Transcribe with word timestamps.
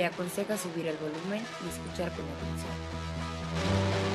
le 0.00 0.06
aconseja 0.06 0.56
subir 0.56 0.86
el 0.86 0.96
volumen 0.96 1.44
y 1.62 1.68
escuchar 1.68 2.10
con 2.12 2.24
atención. 2.24 4.09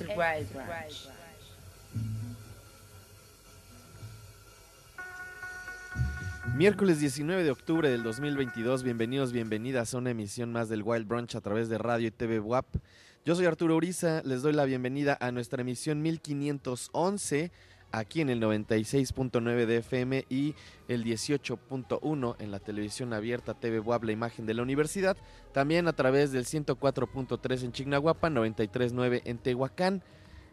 El 0.00 0.08
Wild 0.08 0.52
Branch. 0.54 1.08
Miércoles 6.56 7.00
19 7.00 7.44
de 7.44 7.50
octubre 7.50 7.90
del 7.90 8.02
2022, 8.02 8.82
bienvenidos, 8.82 9.32
bienvenidas 9.32 9.92
a 9.92 9.98
una 9.98 10.10
emisión 10.10 10.52
más 10.52 10.70
del 10.70 10.82
Wild 10.82 11.06
Brunch 11.06 11.34
a 11.34 11.42
través 11.42 11.68
de 11.68 11.76
radio 11.76 12.08
y 12.08 12.10
TV 12.10 12.40
WAP. 12.40 12.66
Yo 13.26 13.34
soy 13.34 13.44
Arturo 13.44 13.76
Uriza, 13.76 14.22
les 14.24 14.40
doy 14.40 14.54
la 14.54 14.64
bienvenida 14.64 15.18
a 15.20 15.32
nuestra 15.32 15.60
emisión 15.60 16.00
1511 16.00 17.52
aquí 17.92 18.20
en 18.20 18.30
el 18.30 18.40
96.9 18.40 19.66
de 19.66 19.76
FM 19.78 20.26
y 20.28 20.54
el 20.88 21.04
18.1 21.04 22.36
en 22.38 22.50
la 22.50 22.60
televisión 22.60 23.12
abierta 23.12 23.54
TV 23.54 23.80
WAP, 23.80 24.04
la 24.04 24.12
imagen 24.12 24.46
de 24.46 24.54
la 24.54 24.62
universidad. 24.62 25.16
También 25.52 25.88
a 25.88 25.92
través 25.92 26.32
del 26.32 26.44
104.3 26.44 27.64
en 27.64 27.72
Chignahuapa, 27.72 28.28
93.9 28.28 29.22
en 29.24 29.38
Tehuacán 29.38 30.02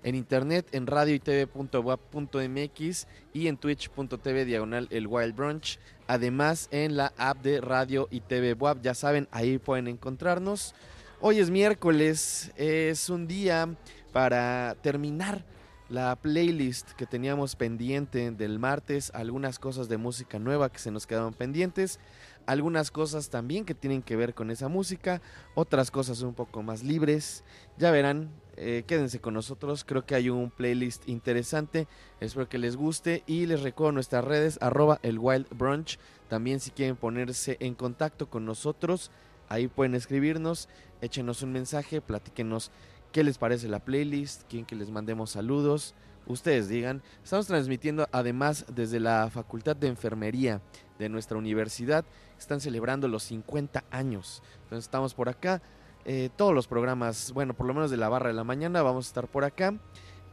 en 0.03 0.15
internet 0.15 0.67
en 0.71 0.87
radio 0.87 1.15
y 1.15 1.19
tv.wap.mx 1.19 3.07
y 3.33 3.47
en 3.47 3.57
twitch.tv 3.57 4.45
diagonal 4.45 4.87
el 4.91 5.07
Wild 5.07 5.35
Brunch. 5.35 5.79
Además 6.07 6.69
en 6.71 6.95
la 6.95 7.13
app 7.17 7.41
de 7.41 7.59
radio 7.61 8.07
y 8.11 8.21
TV 8.21 8.55
ya 8.81 8.93
saben, 8.93 9.27
ahí 9.31 9.57
pueden 9.57 9.87
encontrarnos. 9.87 10.75
Hoy 11.19 11.39
es 11.39 11.49
miércoles, 11.49 12.51
es 12.55 13.09
un 13.09 13.27
día 13.27 13.67
para 14.13 14.75
terminar 14.81 15.43
la 15.89 16.15
playlist 16.15 16.91
que 16.91 17.05
teníamos 17.05 17.55
pendiente 17.55 18.31
del 18.31 18.59
martes, 18.59 19.11
algunas 19.13 19.59
cosas 19.59 19.87
de 19.87 19.97
música 19.97 20.39
nueva 20.39 20.69
que 20.69 20.79
se 20.79 20.91
nos 20.91 21.07
quedaban 21.07 21.33
pendientes, 21.33 21.99
algunas 22.45 22.91
cosas 22.91 23.29
también 23.29 23.65
que 23.65 23.73
tienen 23.73 24.01
que 24.01 24.15
ver 24.15 24.33
con 24.33 24.51
esa 24.51 24.67
música, 24.67 25.21
otras 25.55 25.91
cosas 25.91 26.21
un 26.21 26.33
poco 26.33 26.63
más 26.63 26.83
libres. 26.83 27.43
Ya 27.77 27.91
verán, 27.91 28.29
eh, 28.55 28.83
quédense 28.87 29.19
con 29.19 29.33
nosotros, 29.33 29.83
creo 29.85 30.05
que 30.05 30.15
hay 30.15 30.29
un 30.29 30.49
playlist 30.49 31.07
interesante, 31.07 31.87
espero 32.19 32.49
que 32.49 32.57
les 32.57 32.75
guste 32.75 33.23
y 33.27 33.45
les 33.45 33.61
recuerdo 33.61 33.91
nuestras 33.93 34.25
redes 34.25 34.57
arroba 34.61 34.99
el 35.03 35.19
Wild 35.19 35.47
Brunch, 35.55 35.99
también 36.27 36.59
si 36.59 36.71
quieren 36.71 36.95
ponerse 36.95 37.57
en 37.59 37.75
contacto 37.75 38.29
con 38.29 38.45
nosotros, 38.45 39.11
ahí 39.49 39.67
pueden 39.67 39.95
escribirnos, 39.95 40.67
échenos 41.01 41.43
un 41.43 41.51
mensaje, 41.51 42.01
platíquenos 42.01 42.71
qué 43.17 43.23
les 43.23 43.39
parece 43.39 43.67
la 43.67 43.79
playlist, 43.79 44.43
quieren 44.47 44.63
que 44.63 44.75
les 44.75 44.91
mandemos 44.91 45.31
saludos, 45.31 45.95
ustedes 46.27 46.69
digan. 46.69 47.01
Estamos 47.23 47.47
transmitiendo 47.47 48.07
además 48.11 48.63
desde 48.71 48.99
la 48.99 49.27
Facultad 49.31 49.75
de 49.75 49.87
Enfermería 49.87 50.61
de 50.99 51.09
nuestra 51.09 51.35
universidad, 51.35 52.05
están 52.37 52.61
celebrando 52.61 53.07
los 53.07 53.23
50 53.23 53.85
años, 53.89 54.43
entonces 54.61 54.85
estamos 54.85 55.15
por 55.15 55.29
acá 55.29 55.63
eh, 56.05 56.29
todos 56.35 56.53
los 56.53 56.67
programas, 56.67 57.31
bueno, 57.31 57.55
por 57.55 57.65
lo 57.65 57.73
menos 57.73 57.89
de 57.89 57.97
la 57.97 58.07
barra 58.07 58.27
de 58.27 58.35
la 58.35 58.43
mañana, 58.43 58.83
vamos 58.83 59.07
a 59.07 59.09
estar 59.09 59.27
por 59.27 59.45
acá. 59.45 59.73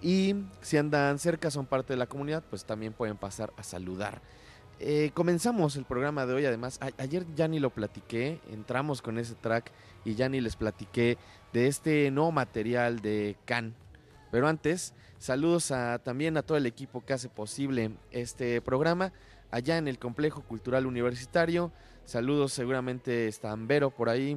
Y 0.02 0.34
si 0.60 0.76
andan 0.76 1.18
cerca, 1.18 1.50
son 1.50 1.64
parte 1.64 1.94
de 1.94 1.96
la 1.96 2.06
comunidad, 2.06 2.44
pues 2.50 2.66
también 2.66 2.92
pueden 2.92 3.16
pasar 3.16 3.50
a 3.56 3.62
saludar. 3.62 4.20
Eh, 4.80 5.12
comenzamos 5.14 5.76
el 5.76 5.84
programa 5.84 6.26
de 6.26 6.34
hoy, 6.34 6.46
además, 6.46 6.80
ayer 6.98 7.24
ya 7.36 7.46
ni 7.46 7.60
lo 7.60 7.70
platiqué, 7.70 8.40
entramos 8.50 9.02
con 9.02 9.18
ese 9.18 9.34
track 9.34 9.70
y 10.04 10.14
ya 10.14 10.28
ni 10.28 10.40
les 10.40 10.56
platiqué 10.56 11.16
de 11.52 11.68
este 11.68 12.10
nuevo 12.10 12.32
material 12.32 13.00
de 13.00 13.36
Can. 13.44 13.74
Pero 14.32 14.48
antes, 14.48 14.92
saludos 15.18 15.70
a, 15.70 16.00
también 16.00 16.36
a 16.36 16.42
todo 16.42 16.58
el 16.58 16.66
equipo 16.66 17.04
que 17.04 17.12
hace 17.12 17.28
posible 17.28 17.92
este 18.10 18.60
programa 18.60 19.12
allá 19.52 19.78
en 19.78 19.86
el 19.86 20.00
Complejo 20.00 20.42
Cultural 20.42 20.86
Universitario. 20.86 21.70
Saludos, 22.04 22.52
seguramente 22.52 23.28
está 23.28 23.52
Ambero 23.52 23.90
por 23.90 24.08
ahí, 24.08 24.36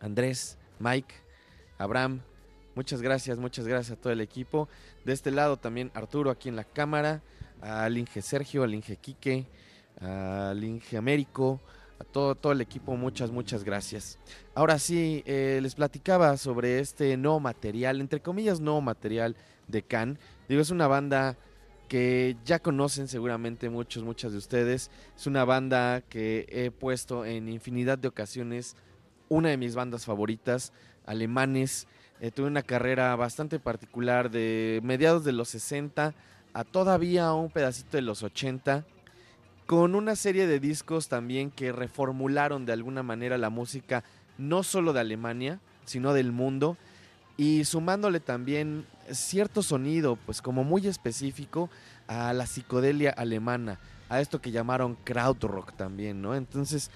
Andrés, 0.00 0.56
Mike, 0.78 1.14
Abraham. 1.76 2.22
Muchas 2.74 3.02
gracias, 3.02 3.38
muchas 3.38 3.66
gracias 3.68 3.98
a 3.98 4.00
todo 4.00 4.12
el 4.12 4.22
equipo. 4.22 4.68
De 5.04 5.12
este 5.12 5.30
lado 5.30 5.58
también 5.58 5.90
Arturo 5.94 6.30
aquí 6.30 6.48
en 6.48 6.56
la 6.56 6.64
cámara, 6.64 7.22
al 7.60 7.98
Inge 7.98 8.22
Sergio, 8.22 8.62
al 8.62 8.74
Inge 8.74 8.96
Quique, 8.96 9.46
al 10.00 10.62
Inge 10.62 10.96
Américo, 10.96 11.60
a 11.98 12.04
todo, 12.04 12.34
todo 12.34 12.52
el 12.52 12.60
equipo, 12.60 12.96
muchas, 12.96 13.30
muchas 13.30 13.64
gracias. 13.64 14.18
Ahora 14.54 14.78
sí, 14.78 15.22
eh, 15.26 15.58
les 15.62 15.74
platicaba 15.74 16.36
sobre 16.36 16.80
este 16.80 17.16
nuevo 17.16 17.40
material, 17.40 18.00
entre 18.00 18.20
comillas, 18.20 18.60
nuevo 18.60 18.80
material 18.80 19.36
de 19.68 19.82
Can. 19.82 20.18
Digo, 20.48 20.60
es 20.60 20.70
una 20.70 20.86
banda 20.86 21.36
que 21.88 22.36
ya 22.44 22.58
conocen 22.58 23.08
seguramente 23.08 23.70
muchos, 23.70 24.02
muchas 24.02 24.32
de 24.32 24.38
ustedes. 24.38 24.90
Es 25.16 25.26
una 25.26 25.44
banda 25.44 26.02
que 26.02 26.46
he 26.50 26.70
puesto 26.70 27.24
en 27.24 27.48
infinidad 27.48 27.98
de 27.98 28.08
ocasiones 28.08 28.76
una 29.28 29.48
de 29.48 29.56
mis 29.56 29.74
bandas 29.74 30.04
favoritas, 30.04 30.72
alemanes. 31.04 31.86
Eh, 32.20 32.30
tuve 32.30 32.46
una 32.46 32.62
carrera 32.62 33.14
bastante 33.16 33.58
particular 33.58 34.30
de 34.30 34.80
mediados 34.82 35.24
de 35.24 35.32
los 35.32 35.48
60 35.48 36.14
a 36.56 36.64
todavía 36.64 37.34
un 37.34 37.50
pedacito 37.50 37.98
de 37.98 38.02
los 38.02 38.22
80, 38.22 38.86
con 39.66 39.94
una 39.94 40.16
serie 40.16 40.46
de 40.46 40.58
discos 40.58 41.06
también 41.06 41.50
que 41.50 41.70
reformularon 41.70 42.64
de 42.64 42.72
alguna 42.72 43.02
manera 43.02 43.36
la 43.36 43.50
música, 43.50 44.04
no 44.38 44.62
solo 44.62 44.94
de 44.94 45.00
Alemania, 45.00 45.60
sino 45.84 46.14
del 46.14 46.32
mundo, 46.32 46.78
y 47.36 47.66
sumándole 47.66 48.20
también 48.20 48.86
cierto 49.10 49.62
sonido, 49.62 50.16
pues 50.24 50.40
como 50.40 50.64
muy 50.64 50.86
específico 50.86 51.68
a 52.08 52.32
la 52.32 52.46
psicodelia 52.46 53.10
alemana, 53.10 53.78
a 54.08 54.22
esto 54.22 54.40
que 54.40 54.50
llamaron 54.50 54.96
krautrock 55.04 55.74
también, 55.76 56.22
¿no? 56.22 56.34
Entonces, 56.34 56.90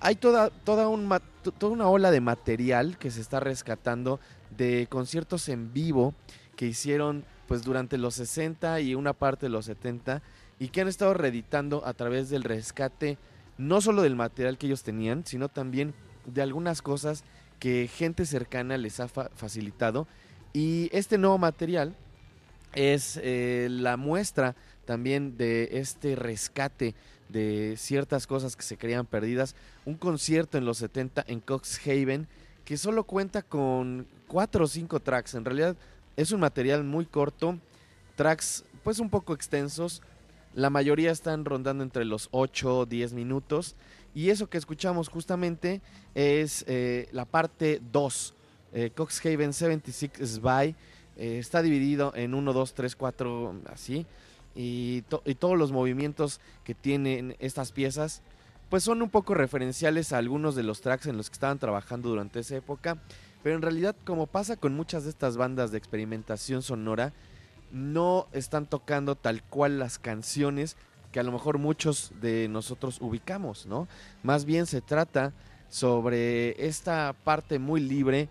hay 0.00 0.14
toda, 0.14 0.48
toda, 0.48 0.88
un, 0.88 1.14
toda 1.58 1.72
una 1.74 1.88
ola 1.88 2.10
de 2.10 2.22
material 2.22 2.96
que 2.96 3.10
se 3.10 3.20
está 3.20 3.38
rescatando 3.38 4.18
de 4.56 4.86
conciertos 4.88 5.50
en 5.50 5.74
vivo 5.74 6.14
que 6.56 6.64
hicieron 6.64 7.26
pues 7.46 7.62
durante 7.62 7.98
los 7.98 8.14
60 8.14 8.80
y 8.80 8.94
una 8.94 9.12
parte 9.12 9.46
de 9.46 9.50
los 9.50 9.66
70 9.66 10.22
y 10.58 10.68
que 10.68 10.80
han 10.80 10.88
estado 10.88 11.14
reeditando 11.14 11.86
a 11.86 11.94
través 11.94 12.30
del 12.30 12.44
rescate 12.44 13.18
no 13.58 13.80
solo 13.80 14.02
del 14.02 14.16
material 14.16 14.58
que 14.58 14.66
ellos 14.66 14.82
tenían, 14.82 15.24
sino 15.26 15.48
también 15.48 15.94
de 16.26 16.42
algunas 16.42 16.82
cosas 16.82 17.24
que 17.58 17.88
gente 17.88 18.26
cercana 18.26 18.76
les 18.76 19.00
ha 19.00 19.08
facilitado. 19.08 20.06
Y 20.52 20.88
este 20.92 21.18
nuevo 21.18 21.38
material 21.38 21.94
es 22.74 23.18
eh, 23.22 23.68
la 23.70 23.96
muestra 23.96 24.56
también 24.84 25.36
de 25.36 25.68
este 25.72 26.16
rescate 26.16 26.94
de 27.28 27.74
ciertas 27.78 28.26
cosas 28.26 28.56
que 28.56 28.62
se 28.62 28.76
creían 28.76 29.06
perdidas. 29.06 29.54
Un 29.84 29.94
concierto 29.94 30.58
en 30.58 30.64
los 30.64 30.78
70 30.78 31.24
en 31.26 31.40
Coxhaven 31.40 32.28
que 32.64 32.76
solo 32.76 33.04
cuenta 33.04 33.42
con 33.42 34.06
cuatro 34.26 34.64
o 34.64 34.68
cinco 34.68 35.00
tracks. 35.00 35.34
En 35.34 35.44
realidad 35.44 35.76
es 36.16 36.32
un 36.32 36.40
material 36.40 36.84
muy 36.84 37.06
corto, 37.06 37.58
tracks 38.16 38.64
pues 38.82 38.98
un 38.98 39.10
poco 39.10 39.34
extensos. 39.34 40.02
La 40.54 40.70
mayoría 40.70 41.10
están 41.10 41.44
rondando 41.44 41.82
entre 41.82 42.04
los 42.04 42.28
8 42.30 42.78
o 42.78 42.86
10 42.86 43.12
minutos. 43.12 43.74
Y 44.14 44.30
eso 44.30 44.48
que 44.48 44.58
escuchamos 44.58 45.08
justamente 45.08 45.80
es 46.14 46.64
eh, 46.68 47.08
la 47.12 47.24
parte 47.24 47.80
2. 47.92 48.34
Eh, 48.74 48.90
Coxhaven 48.94 49.52
76 49.52 50.12
Spy. 50.36 50.76
Eh, 51.16 51.38
está 51.38 51.62
dividido 51.62 52.12
en 52.14 52.34
1, 52.34 52.52
2, 52.52 52.74
3, 52.74 52.96
4, 52.96 53.54
así 53.72 54.06
y, 54.54 55.02
todos 55.02 55.58
los 55.58 55.72
movimientos 55.72 56.40
que 56.64 56.74
tienen 56.74 57.36
estas 57.38 57.72
piezas, 57.72 58.22
pues 58.70 58.84
son 58.84 59.02
un 59.02 59.10
poco 59.10 59.34
referenciales 59.34 60.12
a 60.12 60.18
algunos 60.18 60.54
de 60.54 60.62
los 60.62 60.80
tracks 60.80 61.06
en 61.06 61.16
los 61.16 61.28
que 61.28 61.34
estaban 61.34 61.58
trabajando 61.58 62.08
durante 62.08 62.40
esa 62.40 62.56
época. 62.56 62.98
Pero 63.44 63.56
en 63.56 63.62
realidad, 63.62 63.94
como 64.06 64.26
pasa 64.26 64.56
con 64.56 64.74
muchas 64.74 65.04
de 65.04 65.10
estas 65.10 65.36
bandas 65.36 65.70
de 65.70 65.76
experimentación 65.76 66.62
sonora, 66.62 67.12
no 67.70 68.26
están 68.32 68.64
tocando 68.64 69.16
tal 69.16 69.42
cual 69.42 69.78
las 69.78 69.98
canciones 69.98 70.78
que 71.12 71.20
a 71.20 71.22
lo 71.24 71.30
mejor 71.30 71.58
muchos 71.58 72.12
de 72.22 72.48
nosotros 72.48 73.02
ubicamos, 73.02 73.66
¿no? 73.66 73.86
Más 74.22 74.46
bien 74.46 74.64
se 74.64 74.80
trata 74.80 75.34
sobre 75.68 76.66
esta 76.66 77.14
parte 77.22 77.58
muy 77.58 77.80
libre, 77.82 78.30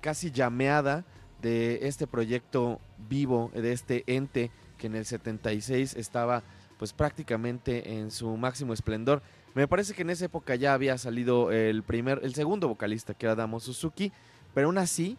casi 0.00 0.30
llameada 0.30 1.04
de 1.42 1.88
este 1.88 2.06
proyecto 2.06 2.78
vivo, 3.08 3.50
de 3.54 3.72
este 3.72 4.04
ente 4.06 4.52
que 4.78 4.86
en 4.86 4.94
el 4.94 5.04
76 5.04 5.96
estaba 5.96 6.44
pues 6.78 6.92
prácticamente 6.92 7.98
en 7.98 8.12
su 8.12 8.36
máximo 8.36 8.72
esplendor. 8.72 9.20
Me 9.54 9.66
parece 9.66 9.94
que 9.94 10.02
en 10.02 10.10
esa 10.10 10.26
época 10.26 10.54
ya 10.54 10.74
había 10.74 10.96
salido 10.96 11.50
el 11.50 11.82
primer, 11.82 12.20
el 12.22 12.34
segundo 12.34 12.68
vocalista 12.68 13.14
que 13.14 13.26
era 13.26 13.34
Damo 13.34 13.58
Suzuki, 13.58 14.12
pero 14.54 14.68
aún 14.68 14.78
así 14.78 15.18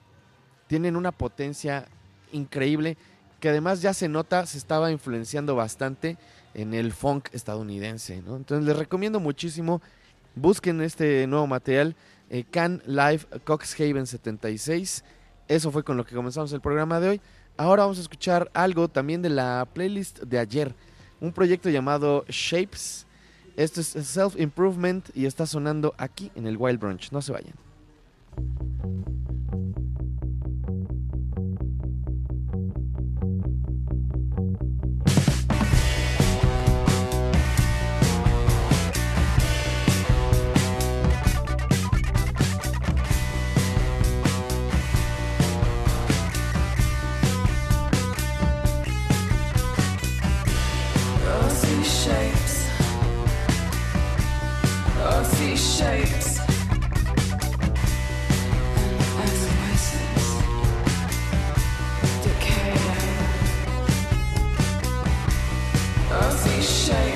tienen 0.68 0.96
una 0.96 1.12
potencia 1.12 1.86
increíble 2.32 2.98
que 3.40 3.50
además 3.50 3.82
ya 3.82 3.94
se 3.94 4.08
nota, 4.08 4.46
se 4.46 4.58
estaba 4.58 4.92
influenciando 4.92 5.56
bastante 5.56 6.18
en 6.54 6.74
el 6.74 6.94
funk 6.94 7.28
estadounidense, 7.34 8.16
Entonces 8.16 8.64
les 8.64 8.76
recomiendo 8.76 9.20
muchísimo, 9.20 9.82
busquen 10.36 10.82
este 10.82 11.28
nuevo 11.28 11.46
material, 11.46 11.96
eh, 12.30 12.46
Can 12.50 12.82
Live 12.88 13.26
Coxhaven 13.44 14.08
76. 14.08 15.04
Eso 15.48 15.72
fue 15.72 15.84
con 15.84 15.98
lo 15.98 16.06
que 16.06 16.16
comenzamos 16.16 16.52
el 16.54 16.62
programa 16.62 17.00
de 17.00 17.10
hoy. 17.10 17.22
Ahora 17.58 17.84
vamos 17.84 18.00
a 18.00 18.02
escuchar 18.02 18.50
algo 18.54 18.88
también 18.88 19.22
de 19.22 19.30
la 19.30 19.68
playlist 19.74 20.22
de 20.22 20.40
ayer. 20.40 20.74
Un 21.22 21.32
proyecto 21.32 21.70
llamado 21.70 22.26
Shapes. 22.28 23.06
Esto 23.56 23.80
es 23.80 23.88
Self 23.88 24.40
Improvement 24.40 25.10
y 25.14 25.26
está 25.26 25.46
sonando 25.46 25.94
aquí 25.98 26.32
en 26.36 26.48
el 26.48 26.58
Wild 26.58 26.80
Brunch. 26.80 27.12
No 27.12 27.22
se 27.22 27.32
vayan. 27.32 27.54
shapes. 51.86 52.68
Earthy 54.98 55.56
shapes. 55.56 56.40
Decay. 62.24 62.78
Earthy 66.12 66.62
shapes. 66.62 67.15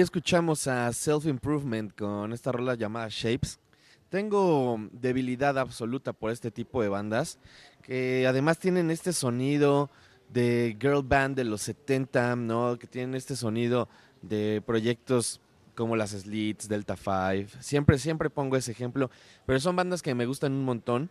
Escuchamos 0.00 0.66
a 0.66 0.90
Self 0.94 1.26
Improvement 1.26 1.94
con 1.94 2.32
esta 2.32 2.50
rola 2.52 2.74
llamada 2.74 3.08
Shapes. 3.10 3.58
Tengo 4.08 4.78
debilidad 4.92 5.58
absoluta 5.58 6.14
por 6.14 6.30
este 6.30 6.50
tipo 6.50 6.80
de 6.80 6.88
bandas 6.88 7.38
que 7.82 8.26
además 8.26 8.58
tienen 8.58 8.90
este 8.90 9.12
sonido 9.12 9.90
de 10.30 10.76
girl 10.80 11.02
band 11.02 11.36
de 11.36 11.44
los 11.44 11.60
70, 11.62 12.34
¿no? 12.36 12.78
Que 12.78 12.86
tienen 12.86 13.14
este 13.14 13.36
sonido 13.36 13.88
de 14.22 14.62
proyectos 14.64 15.42
como 15.74 15.96
las 15.96 16.10
Slits, 16.10 16.66
Delta 16.66 16.96
5. 16.96 17.58
Siempre 17.60 17.98
siempre 17.98 18.30
pongo 18.30 18.56
ese 18.56 18.72
ejemplo, 18.72 19.10
pero 19.44 19.60
son 19.60 19.76
bandas 19.76 20.00
que 20.00 20.14
me 20.14 20.24
gustan 20.24 20.52
un 20.52 20.64
montón 20.64 21.10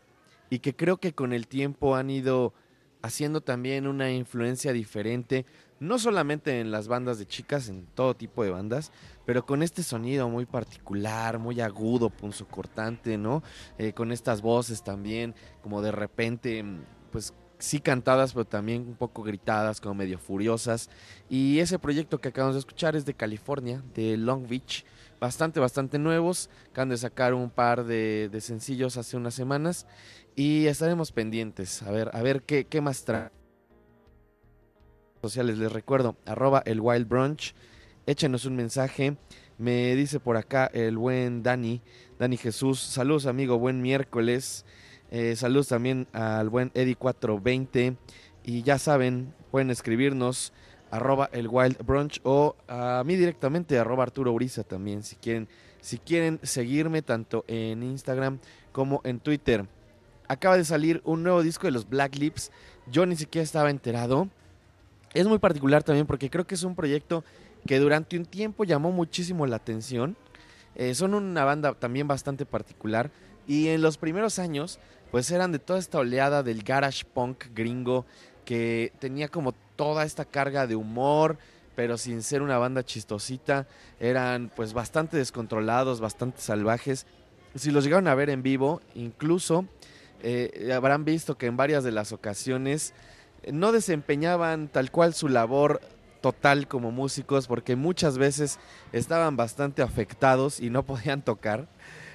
y 0.49 0.59
que 0.59 0.75
creo 0.75 0.97
que 0.97 1.13
con 1.13 1.31
el 1.31 1.47
tiempo 1.47 1.95
han 1.95 2.09
ido 2.09 2.55
haciendo 3.03 3.41
también 3.41 3.87
una 3.87 4.11
influencia 4.11 4.73
diferente 4.73 5.45
no 5.79 5.97
solamente 5.99 6.59
en 6.59 6.71
las 6.71 6.87
bandas 6.87 7.19
de 7.19 7.25
chicas, 7.25 7.69
en 7.69 7.85
todo 7.87 8.15
tipo 8.15 8.43
de 8.43 8.51
bandas, 8.51 8.91
pero 9.25 9.45
con 9.45 9.63
este 9.63 9.83
sonido 9.83 10.29
muy 10.29 10.45
particular, 10.45 11.39
muy 11.39 11.61
agudo, 11.61 12.09
punzocortante, 12.09 13.17
¿no? 13.17 13.43
Eh, 13.77 13.93
con 13.93 14.11
estas 14.11 14.41
voces 14.41 14.83
también, 14.83 15.35
como 15.61 15.81
de 15.81 15.91
repente, 15.91 16.65
pues 17.11 17.33
sí 17.59 17.79
cantadas, 17.79 18.33
pero 18.33 18.45
también 18.45 18.87
un 18.87 18.95
poco 18.95 19.21
gritadas, 19.23 19.79
como 19.79 19.95
medio 19.95 20.17
furiosas. 20.17 20.89
Y 21.29 21.59
ese 21.59 21.79
proyecto 21.79 22.19
que 22.19 22.29
acabamos 22.29 22.55
de 22.55 22.59
escuchar 22.59 22.95
es 22.95 23.05
de 23.05 23.13
California, 23.13 23.83
de 23.93 24.17
Long 24.17 24.47
Beach, 24.47 24.85
bastante, 25.19 25.59
bastante 25.59 25.99
nuevos. 25.99 26.49
Acaban 26.71 26.89
de 26.89 26.97
sacar 26.97 27.33
un 27.33 27.49
par 27.49 27.85
de, 27.85 28.29
sencillos 28.41 28.97
hace 28.97 29.17
unas 29.17 29.33
semanas 29.33 29.85
y 30.35 30.67
estaremos 30.67 31.11
pendientes 31.11 31.83
a 31.83 31.91
ver, 31.91 32.09
a 32.13 32.21
ver 32.21 32.43
qué, 32.43 32.65
qué 32.65 32.79
más 32.79 33.03
trae 33.03 33.38
sociales. 35.21 35.57
Les 35.57 35.71
recuerdo, 35.71 36.15
arroba 36.25 36.61
el 36.65 36.79
Wild 36.81 37.07
Brunch. 37.07 37.53
Échenos 38.05 38.45
un 38.45 38.55
mensaje. 38.55 39.17
Me 39.57 39.95
dice 39.95 40.19
por 40.19 40.37
acá 40.37 40.69
el 40.73 40.97
buen 40.97 41.43
Dani, 41.43 41.81
Dani 42.17 42.37
Jesús. 42.37 42.79
Saludos, 42.79 43.25
amigo, 43.25 43.59
buen 43.59 43.81
miércoles. 43.81 44.65
Eh, 45.11 45.35
saludos 45.35 45.67
también 45.67 46.07
al 46.13 46.49
buen 46.49 46.71
Eddie420. 46.73 47.97
Y 48.43 48.63
ya 48.63 48.79
saben, 48.79 49.33
pueden 49.51 49.69
escribirnos 49.69 50.53
arroba 50.91 51.29
el 51.33 51.47
Wild 51.47 51.85
Brunch 51.85 52.19
o 52.23 52.55
a 52.67 53.03
mí 53.05 53.15
directamente, 53.15 53.77
arroba 53.77 54.03
Arturo 54.03 54.31
Uriza 54.31 54.63
también, 54.63 55.03
si 55.03 55.15
quieren, 55.17 55.47
si 55.81 55.99
quieren 55.99 56.39
seguirme 56.41 57.01
tanto 57.01 57.45
en 57.47 57.83
Instagram 57.83 58.39
como 58.71 59.01
en 59.03 59.19
Twitter. 59.19 59.67
Acaba 60.27 60.57
de 60.57 60.65
salir 60.65 61.01
un 61.05 61.23
nuevo 61.23 61.41
disco 61.43 61.67
de 61.67 61.71
los 61.71 61.89
Black 61.89 62.15
Lips. 62.15 62.51
Yo 62.91 63.05
ni 63.05 63.15
siquiera 63.15 63.43
estaba 63.43 63.69
enterado 63.69 64.29
es 65.13 65.27
muy 65.27 65.39
particular 65.39 65.83
también 65.83 66.05
porque 66.05 66.29
creo 66.29 66.45
que 66.45 66.55
es 66.55 66.63
un 66.63 66.75
proyecto 66.75 67.23
que 67.65 67.79
durante 67.79 68.17
un 68.17 68.25
tiempo 68.25 68.63
llamó 68.63 68.91
muchísimo 68.91 69.45
la 69.45 69.57
atención. 69.57 70.15
Eh, 70.75 70.95
son 70.95 71.13
una 71.13 71.43
banda 71.43 71.73
también 71.73 72.07
bastante 72.07 72.45
particular 72.45 73.11
y 73.47 73.69
en 73.69 73.81
los 73.81 73.97
primeros 73.97 74.39
años 74.39 74.79
pues 75.11 75.31
eran 75.31 75.51
de 75.51 75.59
toda 75.59 75.79
esta 75.79 75.97
oleada 75.97 76.43
del 76.43 76.63
garage 76.63 77.03
punk 77.05 77.45
gringo 77.53 78.05
que 78.45 78.93
tenía 78.99 79.27
como 79.27 79.53
toda 79.75 80.05
esta 80.05 80.25
carga 80.25 80.67
de 80.67 80.75
humor, 80.75 81.37
pero 81.75 81.97
sin 81.97 82.21
ser 82.21 82.41
una 82.41 82.57
banda 82.57 82.83
chistosita. 82.83 83.67
Eran 83.99 84.51
pues 84.55 84.73
bastante 84.73 85.17
descontrolados, 85.17 85.99
bastante 85.99 86.41
salvajes. 86.41 87.05
Si 87.55 87.71
los 87.71 87.83
llegaron 87.83 88.07
a 88.07 88.15
ver 88.15 88.29
en 88.29 88.43
vivo, 88.43 88.81
incluso 88.93 89.65
eh, 90.21 90.71
habrán 90.75 91.05
visto 91.05 91.37
que 91.37 91.47
en 91.47 91.57
varias 91.57 91.83
de 91.83 91.91
las 91.91 92.11
ocasiones 92.11 92.93
no 93.51 93.71
desempeñaban 93.71 94.67
tal 94.67 94.91
cual 94.91 95.13
su 95.13 95.27
labor 95.29 95.81
total 96.21 96.67
como 96.67 96.91
músicos 96.91 97.47
porque 97.47 97.75
muchas 97.75 98.17
veces 98.17 98.59
estaban 98.91 99.37
bastante 99.37 99.81
afectados 99.81 100.59
y 100.59 100.69
no 100.69 100.83
podían 100.85 101.21
tocar. 101.21 101.67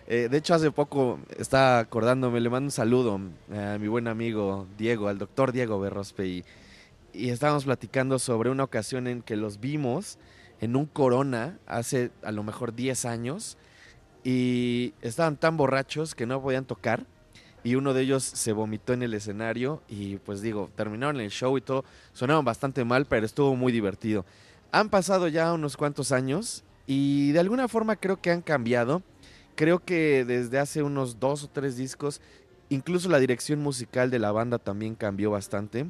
Eh, 0.06 0.28
de 0.30 0.36
hecho, 0.36 0.54
hace 0.54 0.70
poco 0.70 1.18
estaba 1.38 1.78
acordándome, 1.78 2.40
le 2.40 2.50
mando 2.50 2.66
un 2.66 2.70
saludo 2.70 3.18
a 3.54 3.78
mi 3.78 3.88
buen 3.88 4.06
amigo 4.06 4.66
Diego, 4.76 5.08
al 5.08 5.16
doctor 5.16 5.52
Diego 5.52 5.80
Berrospe, 5.80 6.26
y, 6.26 6.44
y 7.14 7.30
estábamos 7.30 7.64
platicando 7.64 8.18
sobre 8.18 8.50
una 8.50 8.64
ocasión 8.64 9.06
en 9.06 9.22
que 9.22 9.36
los 9.36 9.60
vimos 9.60 10.18
en 10.60 10.76
un 10.76 10.86
corona 10.86 11.58
hace 11.66 12.10
a 12.22 12.32
lo 12.32 12.42
mejor 12.42 12.74
10 12.74 13.06
años 13.06 13.56
y 14.24 14.94
estaban 15.02 15.36
tan 15.36 15.56
borrachos 15.56 16.14
que 16.14 16.26
no 16.26 16.40
podían 16.40 16.64
tocar 16.64 17.06
y 17.64 17.76
uno 17.76 17.94
de 17.94 18.02
ellos 18.02 18.22
se 18.22 18.52
vomitó 18.52 18.92
en 18.92 19.02
el 19.02 19.14
escenario 19.14 19.82
y 19.88 20.18
pues 20.18 20.42
digo, 20.42 20.70
terminaron 20.76 21.20
el 21.20 21.30
show 21.30 21.56
y 21.56 21.62
todo, 21.62 21.84
sonaron 22.12 22.44
bastante 22.44 22.84
mal, 22.84 23.06
pero 23.06 23.24
estuvo 23.24 23.56
muy 23.56 23.72
divertido. 23.72 24.26
Han 24.70 24.90
pasado 24.90 25.28
ya 25.28 25.52
unos 25.54 25.76
cuantos 25.76 26.12
años 26.12 26.62
y 26.86 27.32
de 27.32 27.40
alguna 27.40 27.66
forma 27.66 27.96
creo 27.96 28.20
que 28.20 28.30
han 28.30 28.42
cambiado. 28.42 29.02
Creo 29.56 29.78
que 29.78 30.24
desde 30.26 30.58
hace 30.58 30.82
unos 30.82 31.20
dos 31.20 31.44
o 31.44 31.48
tres 31.48 31.76
discos, 31.76 32.20
incluso 32.68 33.08
la 33.08 33.18
dirección 33.18 33.60
musical 33.60 34.10
de 34.10 34.18
la 34.18 34.30
banda 34.30 34.58
también 34.58 34.94
cambió 34.94 35.30
bastante. 35.30 35.86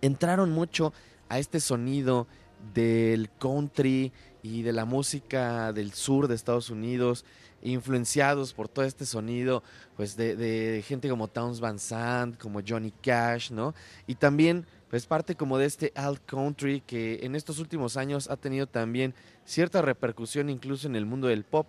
Entraron 0.00 0.50
mucho 0.50 0.92
a 1.28 1.38
este 1.38 1.60
sonido 1.60 2.26
del 2.74 3.30
country 3.38 4.12
y 4.42 4.62
de 4.62 4.72
la 4.72 4.84
música 4.84 5.72
del 5.72 5.92
sur 5.92 6.26
de 6.26 6.34
Estados 6.34 6.70
Unidos, 6.70 7.24
influenciados 7.62 8.52
por 8.52 8.68
todo 8.68 8.84
este 8.84 9.06
sonido, 9.06 9.62
pues 9.96 10.16
de, 10.16 10.82
gente 10.86 11.08
como 11.08 11.28
Towns 11.28 11.60
Van 11.60 11.78
Sant, 11.78 12.38
como 12.38 12.60
Johnny 12.66 12.92
Cash, 13.02 13.50
¿no? 13.50 13.74
Y 14.06 14.16
también, 14.16 14.66
pues 14.90 15.06
parte 15.06 15.34
como 15.34 15.58
de 15.58 15.66
este 15.66 15.92
alt 15.94 16.20
country 16.26 16.82
que 16.82 17.20
en 17.22 17.34
estos 17.34 17.58
últimos 17.58 17.96
años 17.96 18.28
ha 18.30 18.36
tenido 18.36 18.66
también 18.66 19.14
cierta 19.44 19.82
repercusión 19.82 20.50
incluso 20.50 20.86
en 20.86 20.96
el 20.96 21.06
mundo 21.06 21.28
del 21.28 21.44
pop. 21.44 21.66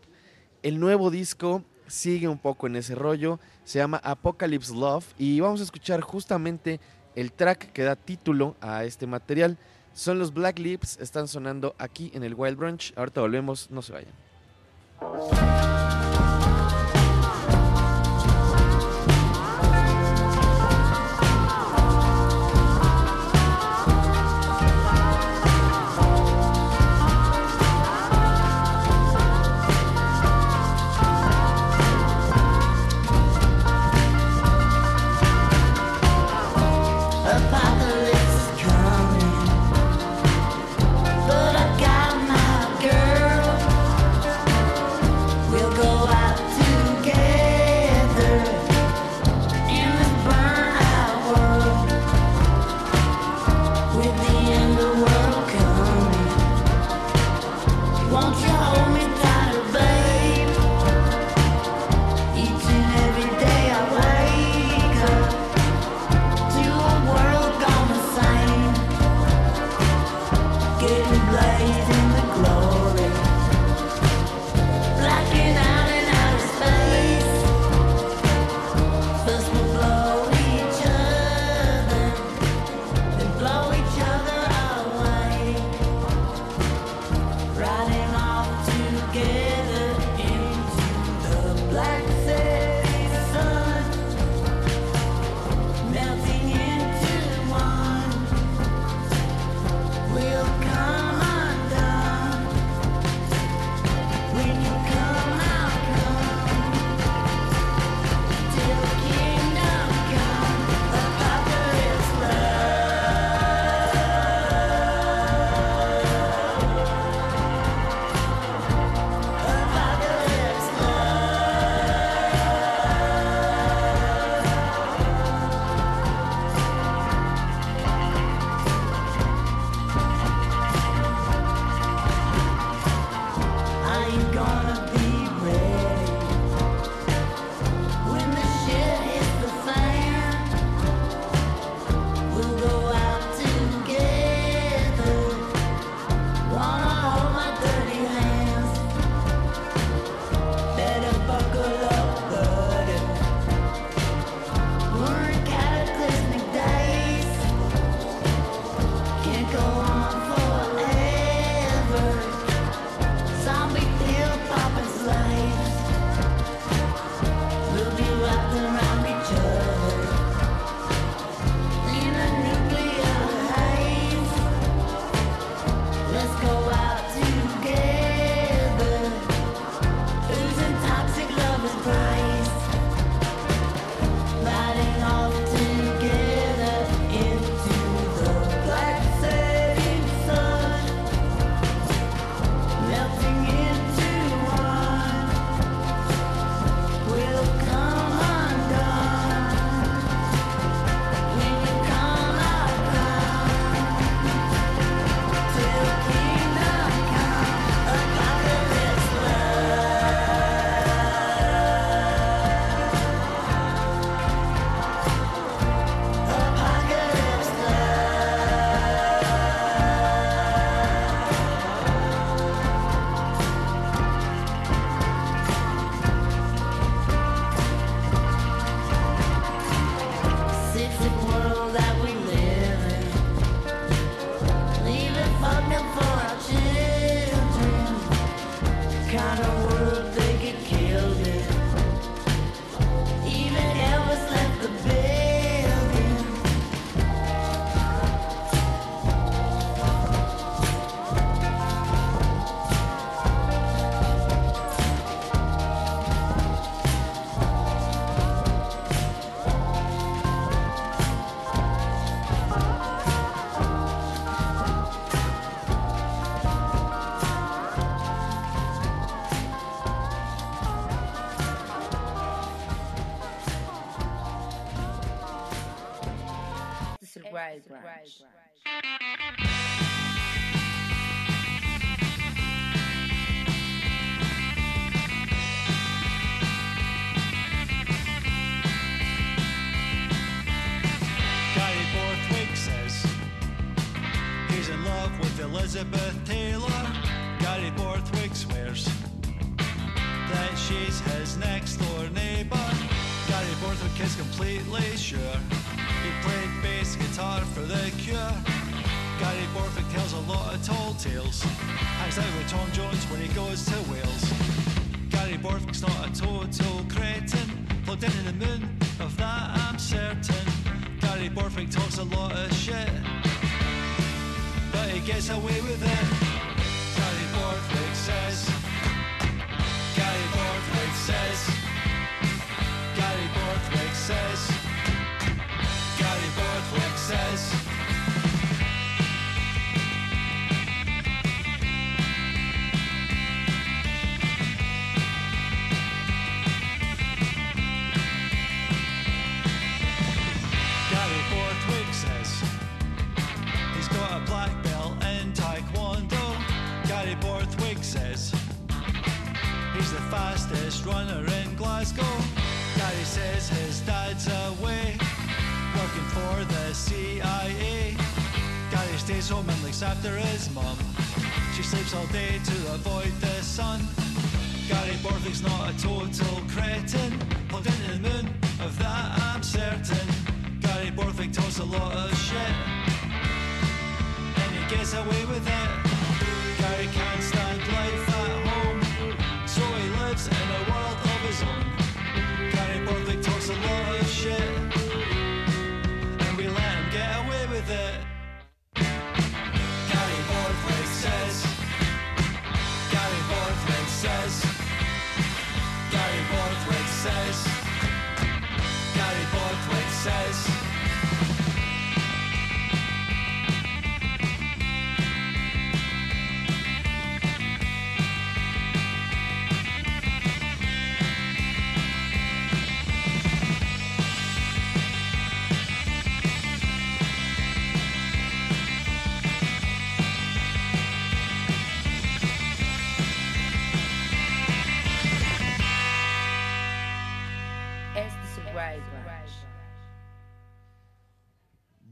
El 0.62 0.80
nuevo 0.80 1.12
disco 1.12 1.64
sigue 1.88 2.28
un 2.28 2.40
poco 2.40 2.68
en 2.68 2.76
ese 2.76 2.96
rollo, 2.96 3.40
se 3.64 3.80
llama 3.80 4.02
Apocalypse 4.04 4.74
Love 4.74 5.06
y 5.18 5.40
vamos 5.40 5.60
a 5.60 5.64
escuchar 5.64 6.02
justamente 6.02 6.80
el 7.16 7.32
track 7.32 7.72
que 7.72 7.84
da 7.84 7.96
título 7.96 8.56
a 8.62 8.84
este 8.84 9.08
material. 9.08 9.58
Son 9.94 10.18
los 10.18 10.34
Black 10.34 10.58
Lips, 10.58 10.98
están 11.00 11.28
sonando 11.28 11.76
aquí 11.78 12.12
en 12.16 12.24
el 12.24 12.34
Wild 12.34 12.58
Brunch. 12.58 12.94
Ahorita 12.96 13.22
volvemos, 13.22 13.70
no 13.70 13.82
se 13.84 13.94
vayan. 13.94 15.83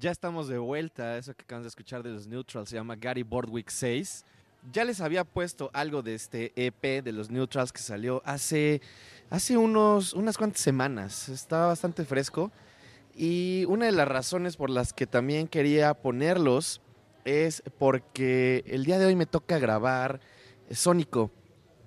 Ya 0.01 0.09
estamos 0.09 0.47
de 0.47 0.57
vuelta. 0.57 1.15
Eso 1.19 1.35
que 1.35 1.43
acaban 1.43 1.61
de 1.61 1.69
escuchar 1.69 2.01
de 2.01 2.09
los 2.09 2.25
Neutrals 2.25 2.69
se 2.69 2.75
llama 2.75 2.95
Gary 2.95 3.21
Bordwick 3.21 3.69
6. 3.69 4.25
Ya 4.73 4.83
les 4.83 4.99
había 4.99 5.23
puesto 5.23 5.69
algo 5.73 6.01
de 6.01 6.15
este 6.15 6.53
EP 6.55 7.03
de 7.03 7.11
los 7.11 7.29
Neutrals 7.29 7.71
que 7.71 7.83
salió 7.83 8.23
hace, 8.25 8.81
hace 9.29 9.57
unos, 9.57 10.13
unas 10.13 10.39
cuantas 10.39 10.59
semanas. 10.59 11.29
Está 11.29 11.67
bastante 11.67 12.03
fresco. 12.03 12.51
Y 13.15 13.65
una 13.67 13.85
de 13.85 13.91
las 13.91 14.07
razones 14.07 14.57
por 14.57 14.71
las 14.71 14.91
que 14.91 15.05
también 15.05 15.47
quería 15.47 15.93
ponerlos 15.93 16.81
es 17.23 17.61
porque 17.77 18.63
el 18.65 18.85
día 18.85 18.97
de 18.97 19.05
hoy 19.05 19.15
me 19.15 19.27
toca 19.27 19.59
grabar 19.59 20.19
Sónico. 20.71 21.29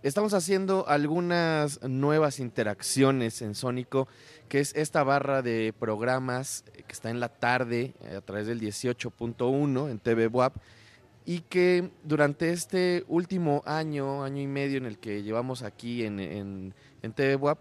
Estamos 0.05 0.35
haciendo 0.35 0.87
algunas 0.87 1.83
nuevas 1.83 2.39
interacciones 2.39 3.43
en 3.43 3.57
Sónico, 3.57 4.07
que 4.55 4.61
es 4.61 4.73
esta 4.77 5.03
barra 5.03 5.43
de 5.43 5.75
programas 5.77 6.63
que 6.87 6.93
está 6.93 7.11
en 7.11 7.19
la 7.19 7.29
tarde 7.29 7.93
eh, 8.05 8.15
a 8.15 8.21
través 8.21 8.47
del 8.47 8.61
18.1 8.61 9.91
en 9.91 9.99
TV 9.99 10.29
WAP 10.29 10.55
y 11.27 11.41
que 11.41 11.91
durante 12.05 12.53
este 12.53 13.05
último 13.09 13.65
año, 13.67 14.23
año 14.23 14.41
y 14.41 14.47
medio 14.47 14.79
en 14.79 14.87
el 14.87 14.99
que 14.99 15.25
llevamos 15.25 15.65
aquí 15.65 16.05
en, 16.05 16.21
en, 16.21 16.73
en 17.03 17.13
TV 17.13 17.35
WAP, 17.35 17.59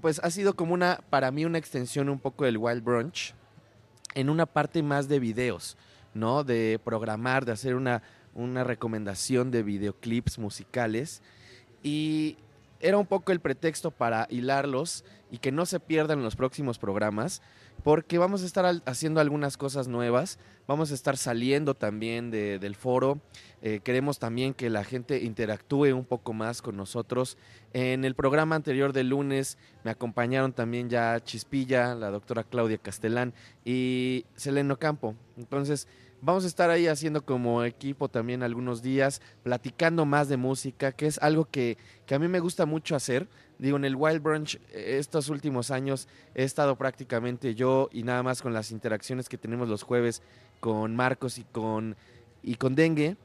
pues 0.00 0.18
ha 0.18 0.32
sido 0.32 0.56
como 0.56 0.74
una, 0.74 0.98
para 1.10 1.30
mí, 1.30 1.44
una 1.44 1.58
extensión 1.58 2.08
un 2.08 2.18
poco 2.18 2.44
del 2.44 2.58
Wild 2.58 2.82
Brunch 2.82 3.36
en 4.16 4.28
una 4.28 4.44
parte 4.44 4.82
más 4.82 5.06
de 5.06 5.20
videos, 5.20 5.76
¿no? 6.12 6.42
De 6.42 6.80
programar, 6.82 7.44
de 7.44 7.52
hacer 7.52 7.76
una, 7.76 8.02
una 8.34 8.64
recomendación 8.64 9.52
de 9.52 9.62
videoclips 9.62 10.40
musicales 10.40 11.22
y 11.84 12.36
era 12.82 12.98
un 12.98 13.06
poco 13.06 13.32
el 13.32 13.40
pretexto 13.40 13.90
para 13.90 14.26
hilarlos 14.28 15.04
y 15.30 15.38
que 15.38 15.52
no 15.52 15.64
se 15.64 15.80
pierdan 15.80 16.22
los 16.22 16.36
próximos 16.36 16.78
programas, 16.78 17.40
porque 17.84 18.18
vamos 18.18 18.42
a 18.42 18.46
estar 18.46 18.82
haciendo 18.84 19.20
algunas 19.20 19.56
cosas 19.56 19.88
nuevas, 19.88 20.38
vamos 20.68 20.90
a 20.90 20.94
estar 20.94 21.16
saliendo 21.16 21.74
también 21.74 22.30
de- 22.30 22.58
del 22.58 22.74
foro, 22.76 23.20
eh, 23.62 23.80
queremos 23.82 24.18
también 24.18 24.52
que 24.52 24.68
la 24.68 24.84
gente 24.84 25.22
interactúe 25.22 25.94
un 25.94 26.04
poco 26.04 26.32
más 26.34 26.60
con 26.60 26.76
nosotros. 26.76 27.38
En 27.72 28.04
el 28.04 28.14
programa 28.14 28.56
anterior 28.56 28.92
del 28.92 29.08
lunes 29.08 29.56
me 29.84 29.90
acompañaron 29.90 30.52
también 30.52 30.90
ya 30.90 31.18
Chispilla, 31.24 31.94
la 31.94 32.10
doctora 32.10 32.44
Claudia 32.44 32.76
Castellán 32.78 33.32
y 33.64 34.26
Seleno 34.36 34.78
Campo. 34.78 35.14
Entonces, 35.38 35.88
Vamos 36.24 36.44
a 36.44 36.46
estar 36.46 36.70
ahí 36.70 36.86
haciendo 36.86 37.24
como 37.24 37.64
equipo 37.64 38.08
también 38.08 38.44
algunos 38.44 38.80
días, 38.80 39.20
platicando 39.42 40.06
más 40.06 40.28
de 40.28 40.36
música, 40.36 40.92
que 40.92 41.08
es 41.08 41.18
algo 41.18 41.46
que, 41.46 41.76
que 42.06 42.14
a 42.14 42.20
mí 42.20 42.28
me 42.28 42.38
gusta 42.38 42.64
mucho 42.64 42.94
hacer. 42.94 43.26
Digo, 43.58 43.76
en 43.76 43.84
el 43.84 43.96
Wild 43.96 44.22
Brunch 44.22 44.54
eh, 44.70 44.98
estos 45.00 45.30
últimos 45.30 45.72
años 45.72 46.06
he 46.36 46.44
estado 46.44 46.76
prácticamente 46.76 47.56
yo 47.56 47.88
y 47.90 48.04
nada 48.04 48.22
más 48.22 48.40
con 48.40 48.54
las 48.54 48.70
interacciones 48.70 49.28
que 49.28 49.36
tenemos 49.36 49.68
los 49.68 49.82
jueves 49.82 50.22
con 50.60 50.94
Marcos 50.94 51.38
y 51.38 51.42
con, 51.42 51.96
y 52.44 52.54
con 52.54 52.76
Dengue. 52.76 53.16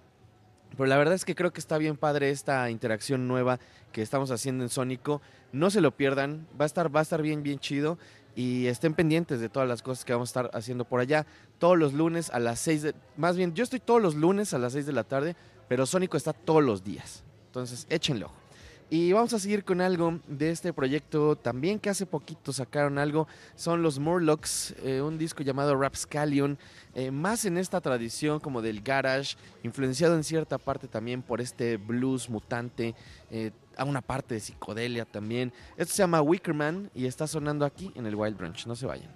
Pero 0.72 0.88
la 0.88 0.98
verdad 0.98 1.14
es 1.14 1.24
que 1.24 1.36
creo 1.36 1.54
que 1.54 1.60
está 1.60 1.78
bien 1.78 1.98
padre 1.98 2.32
esta 2.32 2.68
interacción 2.72 3.28
nueva 3.28 3.60
que 3.92 4.02
estamos 4.02 4.32
haciendo 4.32 4.64
en 4.64 4.70
Sónico. 4.70 5.22
No 5.52 5.70
se 5.70 5.82
lo 5.82 5.92
pierdan, 5.92 6.48
va 6.60 6.66
a 6.66 6.68
estar, 6.68 6.94
va 6.94 7.02
a 7.02 7.04
estar 7.04 7.22
bien, 7.22 7.44
bien 7.44 7.60
chido. 7.60 8.00
Y 8.38 8.67
estén 8.67 8.93
pendientes 8.93 9.39
de 9.39 9.50
todas 9.50 9.67
las 9.67 9.82
cosas 9.82 10.06
que 10.06 10.13
vamos 10.13 10.30
a 10.30 10.32
estar 10.41 10.52
haciendo 10.54 10.86
por 10.86 11.00
allá. 11.00 11.26
Todos 11.58 11.76
los 11.76 11.93
lunes 11.93 12.30
a 12.30 12.38
las 12.38 12.60
6 12.60 12.82
de... 12.84 12.95
Más 13.17 13.36
bien, 13.36 13.56
yo 13.56 13.63
estoy 13.63 13.80
todos 13.80 14.00
los 14.00 14.13
lunes 14.13 14.54
a 14.54 14.60
las 14.60 14.73
6 14.73 14.86
de 14.86 14.93
la 14.93 15.04
tarde, 15.04 15.36
pero 15.67 15.88
Sónico 15.88 16.17
está 16.17 16.34
todos 16.34 16.63
los 16.63 16.84
días. 16.84 17.23
Entonces, 17.47 17.88
échenlo. 17.89 18.32
Y 18.91 19.12
vamos 19.12 19.34
a 19.34 19.39
seguir 19.39 19.65
con 19.65 19.82
algo 19.82 20.19
de 20.28 20.52
este 20.52 20.71
proyecto 20.71 21.36
también 21.36 21.80
que 21.80 21.89
hace 21.89 22.06
poquito 22.06 22.54
sacaron 22.54 23.00
algo. 23.00 23.28
Son 23.56 23.82
los 23.82 23.97
Morlocks, 23.97 24.76
eh, 24.84 25.02
un 25.02 25.17
disco 25.17 25.41
llamado 25.41 25.76
Rapscallion, 25.76 26.60
eh, 26.93 27.10
más 27.10 27.43
en 27.45 27.58
esta 27.58 27.82
tradición 27.82 28.39
como 28.39 28.62
del 28.62 28.82
garage, 28.82 29.36
influenciado 29.63 30.15
en 30.15 30.23
cierta 30.23 30.60
parte 30.60 30.88
también 30.88 31.23
por 31.23 31.41
este 31.41 31.76
blues 31.76 32.30
mutante, 32.30 32.95
eh, 33.30 33.52
a 33.78 33.84
una 33.84 34.02
parte 34.02 34.36
de 34.36 34.40
psicodelia 34.40 35.06
también. 35.06 35.54
Esto 35.78 35.94
se 35.94 36.04
llama 36.04 36.22
Wickerman 36.22 36.90
y 36.94 37.06
está 37.06 37.28
sonando 37.28 37.66
aquí 37.66 37.92
en 37.96 38.06
el 38.06 38.16
Wild 38.16 38.38
Branch. 38.38 38.66
No 38.66 38.76
se 38.76 38.86
vayan. 38.86 39.10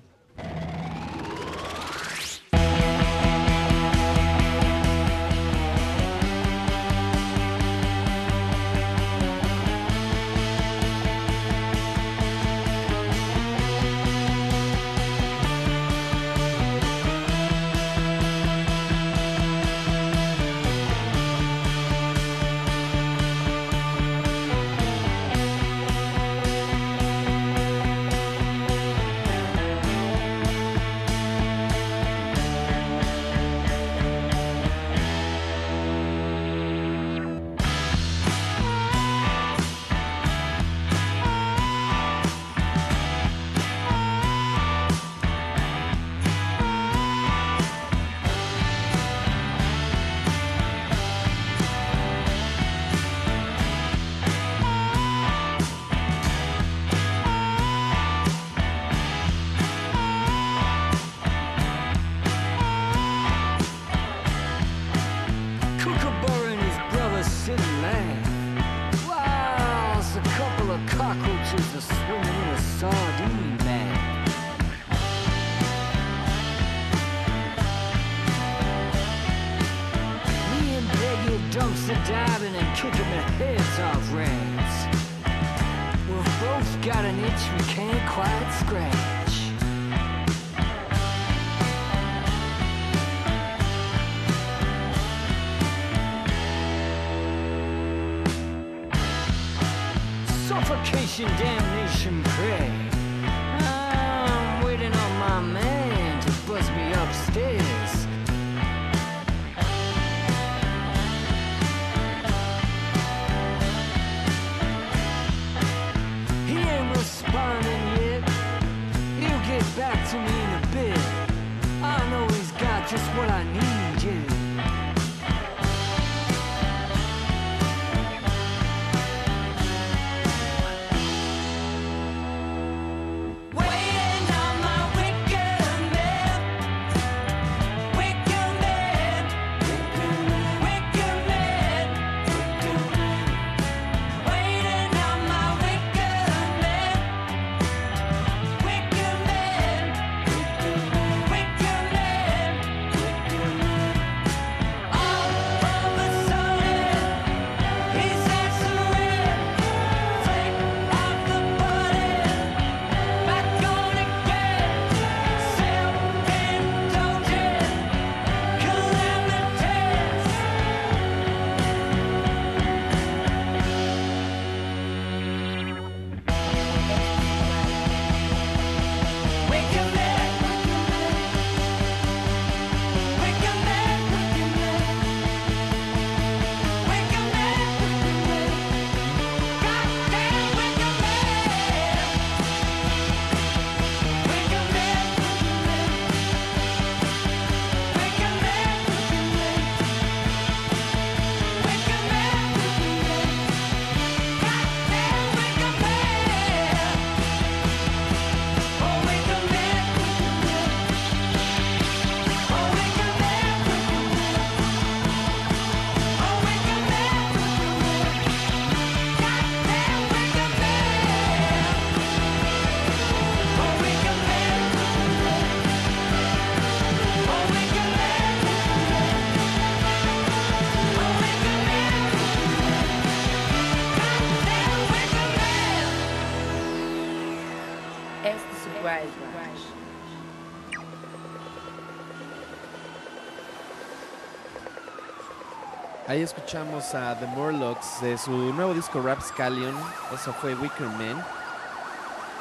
Escuchamos 246.52 246.96
a 246.96 247.18
The 247.18 247.28
Morlocks 247.28 248.02
de 248.02 248.18
su 248.18 248.30
nuevo 248.32 248.74
disco 248.74 249.02
Rapscallion. 249.02 249.74
Eso 250.14 250.34
fue 250.34 250.54
Wicker 250.54 250.86
Man. 250.86 251.24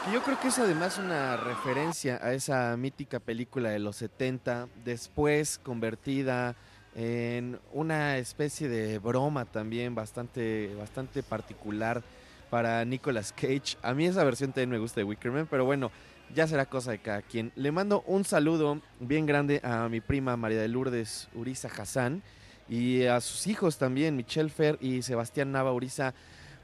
Que 0.05 0.13
yo 0.13 0.21
creo 0.25 0.41
que 0.41 0.49
es 0.49 0.59
además 0.59 0.99
una 0.99 1.37
referencia 1.37 2.19
a 2.21 2.33
esa 2.33 2.77
mítica 2.77 3.21
película 3.21 3.71
de 3.71 3.79
los 3.79 3.95
70, 3.95 4.67
después 4.85 5.61
convertida 5.63 6.57
en 6.97 7.61
una 7.73 8.19
especie 8.19 8.69
de 8.69 8.99
broma 8.99 9.45
también 9.45 9.95
bastante, 9.95 10.75
bastante 10.77 11.23
particular 11.23 12.03
para 12.51 12.85
Nicolas 12.85 13.33
Cage. 13.33 13.77
A 13.81 13.95
mí 13.95 14.07
esa 14.07 14.25
versión 14.25 14.51
también 14.51 14.71
me 14.71 14.79
gusta 14.79 14.99
de 14.99 15.05
Wicker 15.05 15.31
Man, 15.31 15.47
pero 15.49 15.65
bueno, 15.65 15.93
ya 16.35 16.49
será 16.49 16.67
cosa 16.67 16.91
de 16.91 16.99
cada 16.99 17.23
quien. 17.23 17.53
Le 17.55 17.71
mando 17.71 18.03
un 18.09 18.25
saludo 18.25 18.81
bien 18.99 19.25
grande 19.27 19.61
a 19.63 19.89
mi 19.89 20.01
prima 20.01 20.37
María 20.37 20.61
de 20.61 20.67
Lourdes 20.67 21.29
Uriza 21.33 21.69
Hassan 21.69 22.25
y 22.71 23.05
a 23.05 23.21
sus 23.21 23.49
hijos 23.49 23.79
también, 23.79 24.17
Michelle 24.17 24.49
Fer 24.49 24.79
y 24.81 25.03
Sebastián 25.03 25.51
Nava 25.51 25.73
Uriza. 25.73 26.15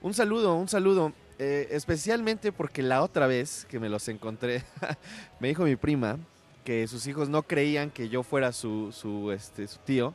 Un 0.00 0.14
saludo, 0.14 0.54
un 0.54 0.68
saludo, 0.68 1.12
eh, 1.40 1.66
especialmente 1.72 2.52
porque 2.52 2.80
la 2.80 3.02
otra 3.02 3.26
vez 3.26 3.66
que 3.68 3.80
me 3.80 3.88
los 3.88 4.06
encontré, 4.06 4.62
me 5.40 5.48
dijo 5.48 5.64
mi 5.64 5.74
prima 5.74 6.16
que 6.64 6.86
sus 6.86 7.08
hijos 7.08 7.28
no 7.28 7.42
creían 7.42 7.90
que 7.90 8.08
yo 8.08 8.22
fuera 8.22 8.52
su, 8.52 8.92
su, 8.92 9.32
este, 9.32 9.66
su 9.66 9.78
tío 9.80 10.14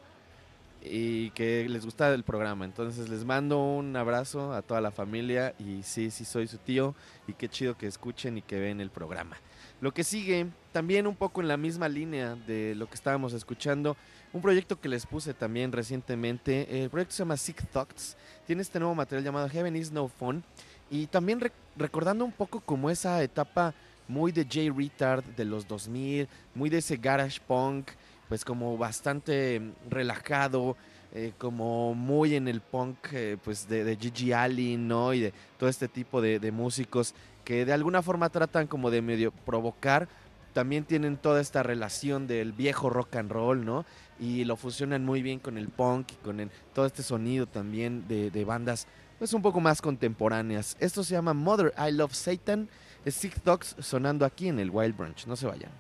y 0.82 1.30
que 1.32 1.68
les 1.68 1.84
gustaba 1.84 2.14
el 2.14 2.24
programa. 2.24 2.64
Entonces 2.64 3.10
les 3.10 3.26
mando 3.26 3.60
un 3.60 3.94
abrazo 3.98 4.54
a 4.54 4.62
toda 4.62 4.80
la 4.80 4.92
familia 4.92 5.54
y 5.60 5.84
sí, 5.84 6.10
sí 6.10 6.24
soy 6.24 6.48
su 6.48 6.58
tío 6.58 6.96
y 7.28 7.34
qué 7.34 7.50
chido 7.50 7.78
que 7.78 7.88
escuchen 7.88 8.38
y 8.38 8.42
que 8.42 8.60
ven 8.60 8.80
el 8.80 8.92
programa. 8.92 9.36
Lo 9.82 9.92
que 9.92 10.04
sigue, 10.04 10.46
también 10.72 11.08
un 11.08 11.16
poco 11.16 11.42
en 11.42 11.48
la 11.48 11.58
misma 11.58 11.90
línea 11.90 12.36
de 12.36 12.76
lo 12.76 12.88
que 12.88 12.94
estábamos 12.94 13.34
escuchando, 13.34 13.98
un 14.32 14.40
proyecto 14.42 14.80
que 14.80 14.88
les 14.88 15.08
puse 15.08 15.34
también 15.34 15.72
recientemente, 15.72 16.84
el 16.84 16.90
proyecto 16.92 17.16
se 17.16 17.24
llama 17.24 17.36
Sick 17.36 17.66
Thoughts, 17.72 18.16
tiene 18.46 18.62
este 18.62 18.78
nuevo 18.80 18.94
material 18.94 19.24
llamado 19.26 19.50
Heaven 19.50 19.76
is 19.76 19.92
No 19.92 20.08
Fun 20.08 20.44
y 20.92 21.08
también 21.08 21.40
re- 21.40 21.52
recordando 21.76 22.24
un 22.24 22.32
poco 22.32 22.60
como 22.60 22.92
esa 22.92 23.24
etapa 23.24 23.74
muy 24.08 24.32
de 24.32 24.44
J 24.44 24.72
Retard 24.78 25.24
de 25.36 25.46
los 25.46 25.68
2000, 25.68 26.28
muy 26.54 26.70
de 26.70 26.78
ese 26.78 26.98
garage 26.98 27.40
punk, 27.48 27.90
pues 28.30 28.46
como 28.46 28.78
bastante 28.78 29.62
relajado, 29.90 30.78
eh, 31.14 31.34
como 31.40 31.96
muy 31.96 32.36
en 32.36 32.48
el 32.48 32.62
punk 32.62 32.98
eh, 33.12 33.38
pues 33.44 33.68
de, 33.68 33.98
Gigi 34.00 34.32
Allen, 34.32 34.88
¿no? 34.88 35.14
Y 35.14 35.22
de 35.22 35.34
todo 35.58 35.70
este 35.70 35.88
tipo 35.88 36.22
de 36.22 36.52
músicos 36.52 37.14
que 37.52 37.66
de 37.66 37.74
alguna 37.74 38.02
forma 38.02 38.30
tratan 38.30 38.66
como 38.66 38.90
de 38.92 39.02
medio 39.02 39.32
provocar, 39.32 40.08
también 40.54 40.86
tienen 40.86 41.18
toda 41.18 41.42
esta 41.42 41.64
relación 41.64 42.26
del 42.26 42.54
viejo 42.54 42.90
rock 42.90 43.18
and 43.18 43.30
roll, 43.30 43.66
¿no? 43.66 43.84
Y 44.22 44.46
lo 44.46 44.56
fusionan 44.56 45.04
muy 45.04 45.22
bien 45.22 45.38
con 45.38 45.58
el 45.58 45.68
punk 45.68 46.14
con 46.24 46.40
el- 46.40 46.50
todo 46.74 46.86
este 46.86 47.04
sonido 47.04 47.48
también 47.48 48.08
de, 48.08 48.32
de 48.32 48.46
bandas 48.46 48.88
pues 49.20 49.34
un 49.34 49.42
poco 49.42 49.60
más 49.60 49.82
contemporáneas. 49.82 50.78
Esto 50.80 51.04
se 51.04 51.12
llama 51.14 51.34
Mother 51.34 51.74
I 51.78 51.92
Love 51.92 52.14
Satan, 52.14 52.70
Sick 53.06 53.44
Dogs 53.44 53.76
sonando 53.80 54.24
aquí 54.26 54.48
en 54.48 54.58
el 54.58 54.70
Wild 54.72 54.96
Brunch, 54.96 55.26
no 55.28 55.36
se 55.36 55.46
vayan. 55.46 55.72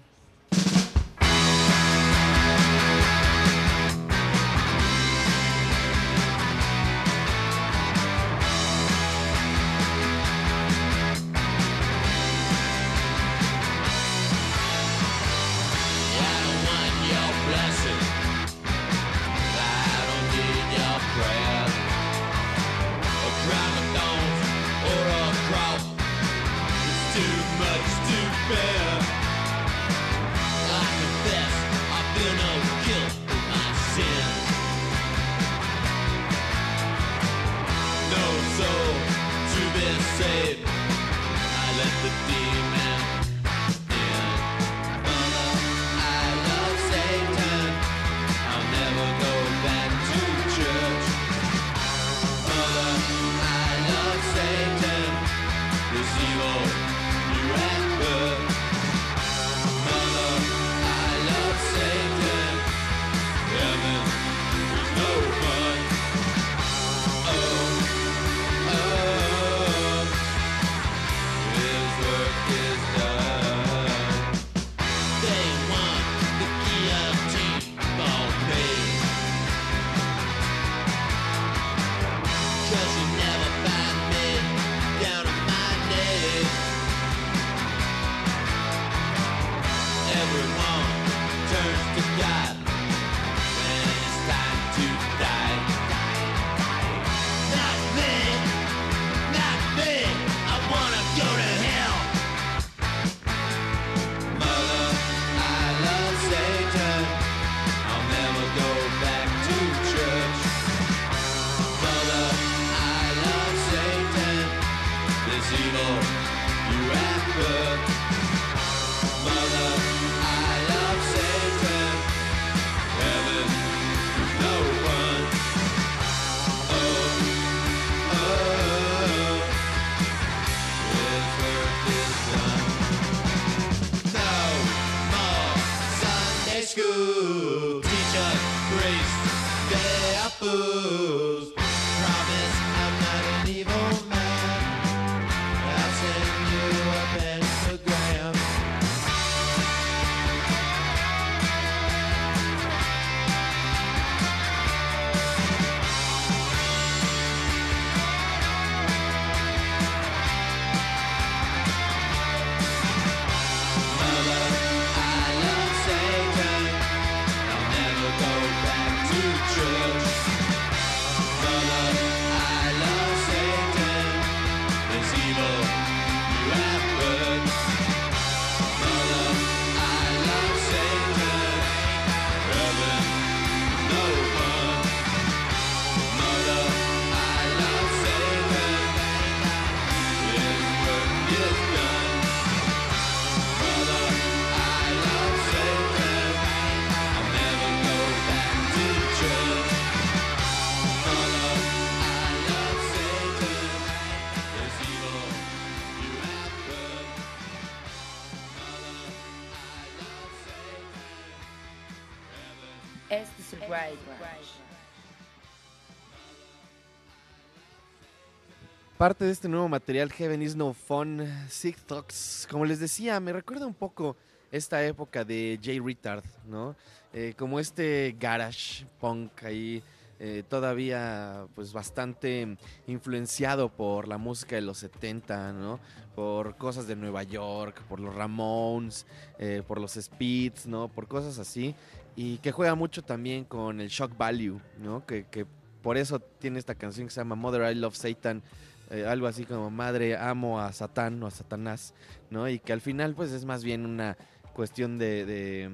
Parte 219.01 219.25
de 219.25 219.31
este 219.31 219.49
nuevo 219.49 219.67
material, 219.67 220.11
Heaven 220.11 220.43
is 220.43 220.55
No 220.55 220.73
Fun, 220.73 221.27
Sick 221.49 221.75
Talks, 221.87 222.47
como 222.51 222.65
les 222.65 222.79
decía, 222.79 223.19
me 223.19 223.33
recuerda 223.33 223.65
un 223.65 223.73
poco 223.73 224.15
esta 224.51 224.85
época 224.85 225.25
de 225.25 225.59
Jay 225.59 225.79
Retard, 225.79 226.23
¿no? 226.45 226.75
Eh, 227.11 227.33
como 227.35 227.59
este 227.59 228.15
garage 228.19 228.85
punk 228.99 229.43
ahí, 229.43 229.81
eh, 230.19 230.43
todavía 230.47 231.47
pues 231.55 231.73
bastante 231.73 232.55
influenciado 232.85 233.69
por 233.69 234.07
la 234.07 234.19
música 234.19 234.55
de 234.55 234.61
los 234.61 234.77
70, 234.77 235.51
¿no? 235.53 235.79
Por 236.13 236.55
cosas 236.57 236.85
de 236.85 236.95
Nueva 236.95 237.23
York, 237.23 237.81
por 237.89 237.99
los 237.99 238.13
Ramones, 238.13 239.07
eh, 239.39 239.63
por 239.67 239.81
los 239.81 239.93
Speeds, 239.93 240.67
¿no? 240.67 240.89
Por 240.89 241.07
cosas 241.07 241.39
así. 241.39 241.73
Y 242.15 242.37
que 242.37 242.51
juega 242.51 242.75
mucho 242.75 243.01
también 243.01 243.45
con 243.45 243.81
el 243.81 243.87
shock 243.87 244.15
value, 244.15 244.61
¿no? 244.77 245.03
Que, 245.07 245.25
que 245.25 245.47
por 245.81 245.97
eso 245.97 246.19
tiene 246.19 246.59
esta 246.59 246.75
canción 246.75 247.07
que 247.07 247.13
se 247.13 247.19
llama 247.19 247.35
Mother 247.35 247.71
I 247.71 247.75
Love 247.75 247.95
Satan, 247.95 248.43
eh, 248.91 249.05
algo 249.07 249.27
así 249.27 249.45
como 249.45 249.69
Madre 249.69 250.17
amo 250.17 250.59
a 250.59 250.71
Satán 250.73 251.21
o 251.23 251.27
a 251.27 251.31
Satanás, 251.31 251.93
¿no? 252.29 252.47
Y 252.49 252.59
que 252.59 252.73
al 252.73 252.81
final 252.81 253.15
pues 253.15 253.31
es 253.31 253.45
más 253.45 253.63
bien 253.63 253.85
una 253.85 254.17
cuestión 254.53 254.97
de, 254.97 255.71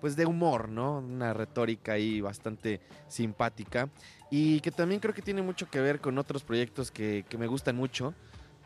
pues 0.00 0.16
de 0.16 0.26
humor, 0.26 0.68
¿no? 0.68 0.98
Una 0.98 1.32
retórica 1.32 1.92
ahí 1.92 2.20
bastante 2.20 2.80
simpática 3.08 3.88
y 4.30 4.60
que 4.60 4.70
también 4.70 5.00
creo 5.00 5.14
que 5.14 5.22
tiene 5.22 5.42
mucho 5.42 5.70
que 5.70 5.80
ver 5.80 6.00
con 6.00 6.18
otros 6.18 6.44
proyectos 6.44 6.90
que, 6.90 7.24
que 7.28 7.38
me 7.38 7.46
gustan 7.46 7.76
mucho 7.76 8.14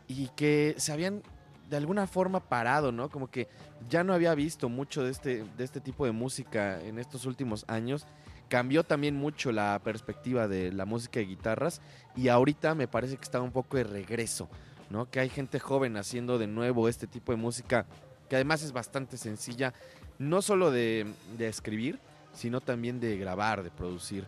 y 0.07 0.27
que 0.35 0.75
se 0.77 0.91
habían 0.91 1.23
de 1.69 1.77
alguna 1.77 2.07
forma 2.07 2.39
parado, 2.39 2.91
¿no? 2.91 3.09
Como 3.09 3.31
que 3.31 3.47
ya 3.89 4.03
no 4.03 4.13
había 4.13 4.35
visto 4.35 4.69
mucho 4.69 5.03
de 5.03 5.11
este, 5.11 5.45
de 5.57 5.63
este 5.63 5.79
tipo 5.79 6.05
de 6.05 6.11
música 6.11 6.81
en 6.81 6.99
estos 6.99 7.25
últimos 7.25 7.65
años. 7.67 8.05
Cambió 8.53 8.83
también 8.83 9.15
mucho 9.15 9.51
la 9.51 9.81
perspectiva 9.83 10.47
de 10.47 10.71
la 10.71 10.85
música 10.85 11.19
de 11.19 11.25
guitarras 11.25 11.81
y 12.15 12.27
ahorita 12.27 12.75
me 12.75 12.87
parece 12.87 13.17
que 13.17 13.23
está 13.23 13.41
un 13.41 13.51
poco 13.51 13.77
de 13.77 13.83
regreso, 13.83 14.47
¿no? 14.91 15.09
Que 15.09 15.19
hay 15.19 15.29
gente 15.29 15.59
joven 15.59 15.97
haciendo 15.97 16.37
de 16.37 16.45
nuevo 16.45 16.87
este 16.87 17.07
tipo 17.07 17.31
de 17.31 17.39
música 17.39 17.87
que 18.29 18.35
además 18.35 18.61
es 18.61 18.71
bastante 18.71 19.17
sencilla, 19.17 19.73
no 20.19 20.43
solo 20.43 20.69
de, 20.69 21.11
de 21.35 21.47
escribir, 21.47 21.97
sino 22.31 22.61
también 22.61 22.99
de 22.99 23.17
grabar, 23.17 23.63
de 23.63 23.71
producir. 23.71 24.27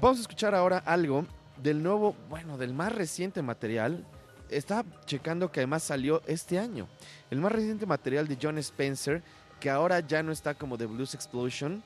Vamos 0.00 0.18
a 0.18 0.20
escuchar 0.20 0.54
ahora 0.54 0.78
algo 0.78 1.26
del 1.60 1.82
nuevo, 1.82 2.14
bueno, 2.28 2.58
del 2.58 2.72
más 2.72 2.92
reciente 2.92 3.42
material. 3.42 4.04
Estaba 4.50 4.84
checando 5.04 5.50
que 5.50 5.58
además 5.58 5.82
salió 5.82 6.22
este 6.28 6.60
año. 6.60 6.86
El 7.28 7.40
más 7.40 7.50
reciente 7.50 7.86
material 7.86 8.28
de 8.28 8.38
John 8.40 8.58
Spencer, 8.58 9.20
que 9.58 9.68
ahora 9.68 9.98
ya 9.98 10.22
no 10.22 10.30
está 10.30 10.54
como 10.54 10.78
The 10.78 10.86
Blues 10.86 11.16
Explosion, 11.16 11.82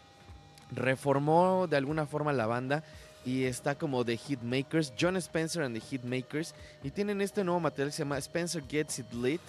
reformó 0.75 1.66
de 1.68 1.77
alguna 1.77 2.07
forma 2.07 2.33
la 2.33 2.47
banda 2.47 2.83
y 3.25 3.45
está 3.45 3.77
como 3.77 4.05
The 4.05 4.16
Hitmakers, 4.16 4.95
John 4.99 5.16
Spencer 5.16 5.62
and 5.62 5.79
the 5.79 5.81
Hitmakers, 5.81 6.55
y 6.83 6.91
tienen 6.91 7.20
este 7.20 7.45
nuevo 7.45 7.61
material 7.61 7.91
que 7.91 7.97
se 7.97 8.03
llama 8.03 8.18
Spencer 8.18 8.64
Gets 8.68 9.01
It 9.01 9.12
Lit. 9.12 9.41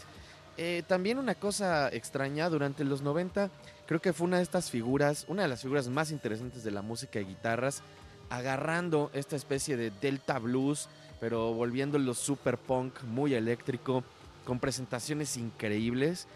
Eh, 0.57 0.83
también 0.87 1.17
una 1.17 1.33
cosa 1.33 1.89
extraña, 1.89 2.49
durante 2.49 2.83
los 2.83 3.01
90 3.01 3.49
creo 3.87 4.01
que 4.01 4.13
fue 4.13 4.27
una 4.27 4.37
de 4.37 4.43
estas 4.43 4.69
figuras, 4.69 5.25
una 5.27 5.43
de 5.43 5.47
las 5.47 5.61
figuras 5.61 5.87
más 5.87 6.11
interesantes 6.11 6.63
de 6.63 6.71
la 6.71 6.81
música 6.81 7.19
de 7.19 7.25
guitarras, 7.25 7.81
agarrando 8.29 9.11
esta 9.13 9.35
especie 9.35 9.77
de 9.77 9.91
Delta 10.01 10.39
Blues, 10.39 10.87
pero 11.19 11.53
volviéndolo 11.53 12.13
super 12.13 12.57
punk, 12.57 13.03
muy 13.03 13.33
eléctrico, 13.33 14.03
con 14.45 14.59
presentaciones 14.59 15.37
increíbles, 15.37 16.27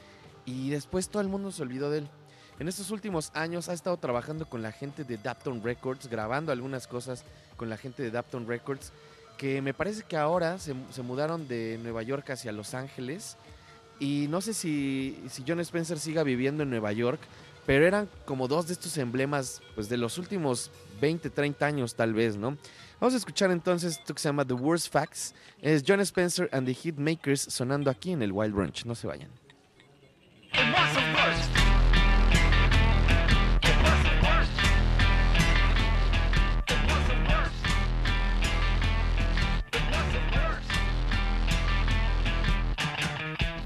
y 0.46 0.70
después 0.70 1.10
todo 1.10 1.22
el 1.22 1.28
mundo 1.28 1.52
se 1.52 1.62
olvidó 1.62 1.90
de 1.90 2.00
él. 2.00 2.10
En 2.60 2.68
estos 2.68 2.90
últimos 2.90 3.32
años 3.36 3.70
ha 3.70 3.74
estado 3.74 3.98
trabajando 3.98 4.48
con 4.48 4.64
la 4.64 4.72
gente 4.72 5.04
de 5.04 5.18
Dapton 5.18 5.64
Records, 5.64 6.08
grabando 6.08 6.52
algunas 6.52 6.88
cosas 6.88 7.24
con 7.56 7.70
la 7.70 7.78
gente 7.78 8.02
de 8.02 8.10
Dapton 8.10 8.48
Records, 8.48 8.92
que 9.38 9.62
me 9.62 9.76
parece 9.76 10.04
que 10.04 10.18
ahora 10.18 10.58
se, 10.58 10.74
se 10.92 11.04
mudaron 11.04 11.48
de 11.48 11.80
Nueva 11.84 12.02
York 12.02 12.32
hacia 12.32 12.52
Los 12.52 12.74
Ángeles 12.74 13.38
Y 14.00 14.28
no 14.30 14.42
sé 14.42 14.54
si, 14.54 15.24
John 15.48 15.60
Spencer 15.60 16.00
siga 16.00 16.24
viviendo 16.24 16.64
en 16.64 16.70
Nueva 16.70 16.92
York, 16.92 17.20
pero 17.66 17.86
eran 17.86 18.10
como 18.26 18.48
dos 18.48 18.68
de 18.68 18.74
estos 18.74 18.98
emblemas 18.98 19.62
pues, 19.76 19.90
de 19.90 19.98
los 19.98 20.18
últimos 20.18 20.72
20, 21.02 21.30
30 21.30 21.66
años 21.66 21.96
tal 21.96 22.14
vez, 22.14 22.38
¿no? 22.38 22.58
Vamos 23.00 23.14
a 23.14 23.18
escuchar 23.18 23.52
entonces 23.52 23.98
esto 23.98 24.14
que 24.16 24.20
se 24.20 24.30
llama 24.30 24.46
The 24.46 24.54
Worst 24.54 24.92
Facts. 24.92 25.36
Es 25.62 25.84
John 25.88 26.00
Spencer 26.00 26.50
and 26.52 26.66
the 26.66 26.74
Hitmakers 26.74 27.42
sonando 27.42 27.92
aquí 27.92 28.12
en 28.12 28.24
el 28.24 28.32
Wild 28.32 28.56
Brunch. 28.56 28.86
No 28.86 28.96
se 28.96 29.06
vayan. 29.06 29.30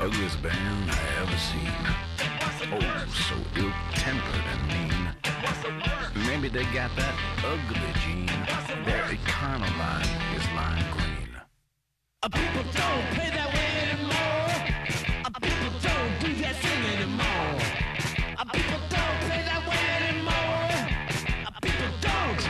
Ugliest 0.02 0.41
band 0.41 0.89
I 0.89 0.97
ever 1.22 1.38
seen. 1.38 1.78
It 2.18 2.34
was 2.41 2.56
the 2.58 2.66
Oh, 2.74 3.06
so 3.30 3.36
ill-tempered 3.62 4.45
and 4.52 4.62
mean. 4.74 5.14
It 5.24 5.38
was 5.45 5.58
the 5.62 5.70
worst. 5.78 6.16
Maybe 6.26 6.49
they 6.49 6.64
got 6.74 6.89
that 6.95 7.14
ugly 7.45 7.93
gene. 8.02 8.26
Their 8.84 9.06
econoline 9.14 10.10
is 10.36 10.41
lime 10.58 10.89
green. 10.97 11.30
Uh, 12.24 12.30
people 12.30 12.66
don't 12.74 13.06
play 13.14 13.30
that 13.30 13.49
way 13.54 13.70
anymore. 13.93 14.49
Uh, 15.22 15.30
people 15.38 15.70
don't 15.86 16.14
do 16.18 16.34
that 16.41 16.56
thing 16.66 16.82
anymore. 16.97 17.62
Uh, 18.41 18.45
people 18.58 18.82
don't 18.89 19.18
play 19.30 19.41
that 19.45 19.62
way 19.70 19.86
anymore. 20.02 20.82
Uh, 21.45 21.54
people 21.62 21.91
don't. 22.02 22.41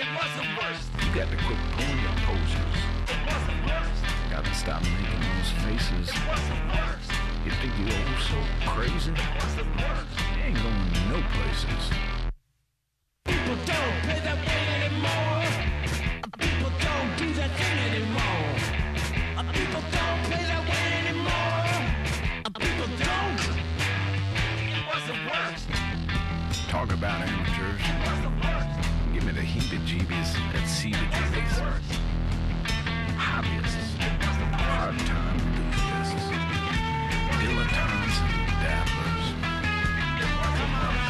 It 0.00 0.08
was 0.16 0.30
the 0.40 0.46
worst. 0.56 0.88
You 1.04 1.08
got 1.20 1.28
to 1.28 1.36
quit 1.44 1.60
pulling 1.76 2.00
your 2.00 2.16
posters. 2.24 2.80
It 3.12 3.20
was 3.28 3.42
the 3.44 3.56
worst. 3.68 4.00
Got 4.32 4.44
to 4.46 4.54
stop 4.54 4.80
making 4.84 5.23
faces. 5.50 6.08
It 6.08 6.22
was 6.28 6.42
the 6.48 6.58
worst. 6.72 7.10
You 7.44 7.50
think 7.60 7.72
you're 7.78 8.20
so 8.20 8.38
crazy? 8.66 9.12
It 9.12 9.18
was 9.36 9.54
the 9.56 9.64
worst. 9.64 10.08
You 10.36 10.42
ain't 10.44 10.56
going 10.56 10.90
no 11.10 11.20
places. 11.36 11.84
People 13.24 13.56
don't 13.66 13.96
play 14.04 14.20
that 14.24 14.38
anymore. 14.80 15.44
People 16.38 16.70
don't 16.80 17.10
do 17.18 17.28
that 17.34 17.50
thing 17.58 17.78
anymore. 17.92 18.52
People 19.52 19.82
don't 19.92 20.20
play 20.24 20.44
that 20.50 20.62
way 20.70 20.86
anymore. 21.04 21.66
People 22.64 22.88
don't. 23.04 23.40
It 24.72 24.84
was 24.88 25.04
the 25.10 25.18
worst. 25.28 25.66
Talk 26.68 26.92
about 26.92 27.20
amateurs. 27.28 27.82
The 28.22 28.32
worst. 28.42 28.72
Give 29.12 29.24
me 29.24 29.32
the 29.32 29.42
heebie-jeebies 29.42 30.30
that 30.52 30.66
see 30.66 30.92
the 30.92 31.06
jeebies. 31.16 31.54
Hobbyists. 33.16 33.83
Enthusiasts. 34.74 36.28
Dilettantes 37.38 38.18
and 38.26 38.50
dabblers. 38.62 39.26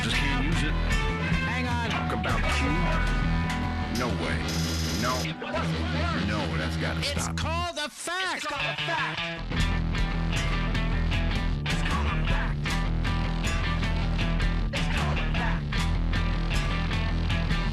Just 0.05 0.17
can't 0.17 0.45
use 0.45 0.63
it. 0.65 0.73
Hang 1.49 1.67
on. 1.67 1.89
Talk 1.91 2.13
about 2.13 2.41
Q? 2.57 2.69
No 3.99 4.09
way. 4.23 4.39
No. 5.01 5.15
No, 6.29 6.39
that's 6.59 6.77
gotta 6.77 7.01
It's 7.01 7.09
stop. 7.23 7.37
called 7.37 7.79
a 7.79 7.89
fact. 7.89 8.37
It's 8.37 8.47
called 8.47 8.63
a 8.63 8.77
fact. 8.83 9.21
It's 11.67 11.83
called 11.83 12.07
a 12.07 12.27
fact. 12.27 12.57
It's 14.73 14.89
called 14.95 15.19
a 15.19 15.21
fact. 15.35 15.65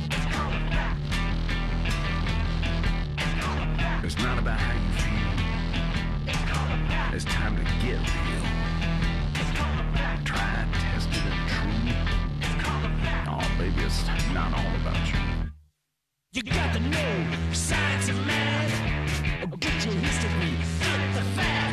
It's 0.10 0.26
called 0.34 0.56
a 0.56 0.58
fact. 0.72 1.06
It's 3.18 3.36
called 3.44 3.62
a 3.62 3.78
fact. 3.78 4.06
It's 4.06 4.18
not 4.18 4.38
about 4.40 4.60
how 4.60 4.74
you 4.74 4.91
It's 7.14 7.26
time 7.26 7.58
to 7.58 7.64
get 7.86 8.00
real. 8.00 8.46
Tried, 10.24 10.68
tested, 10.72 11.24
and 11.26 11.50
true. 11.50 11.94
Oh, 13.28 13.46
baby, 13.60 13.82
it's 13.84 14.08
not 14.34 14.54
all 14.54 14.76
about 14.80 15.06
you. 15.12 15.20
You 16.32 16.44
got 16.44 16.74
to 16.74 16.80
know 16.80 17.28
science 17.52 18.08
and 18.08 18.26
math. 18.26 19.60
Get 19.60 19.86
your 19.86 19.94
history, 19.96 20.56
get 20.80 21.14
the 21.16 21.22
facts. 21.36 21.71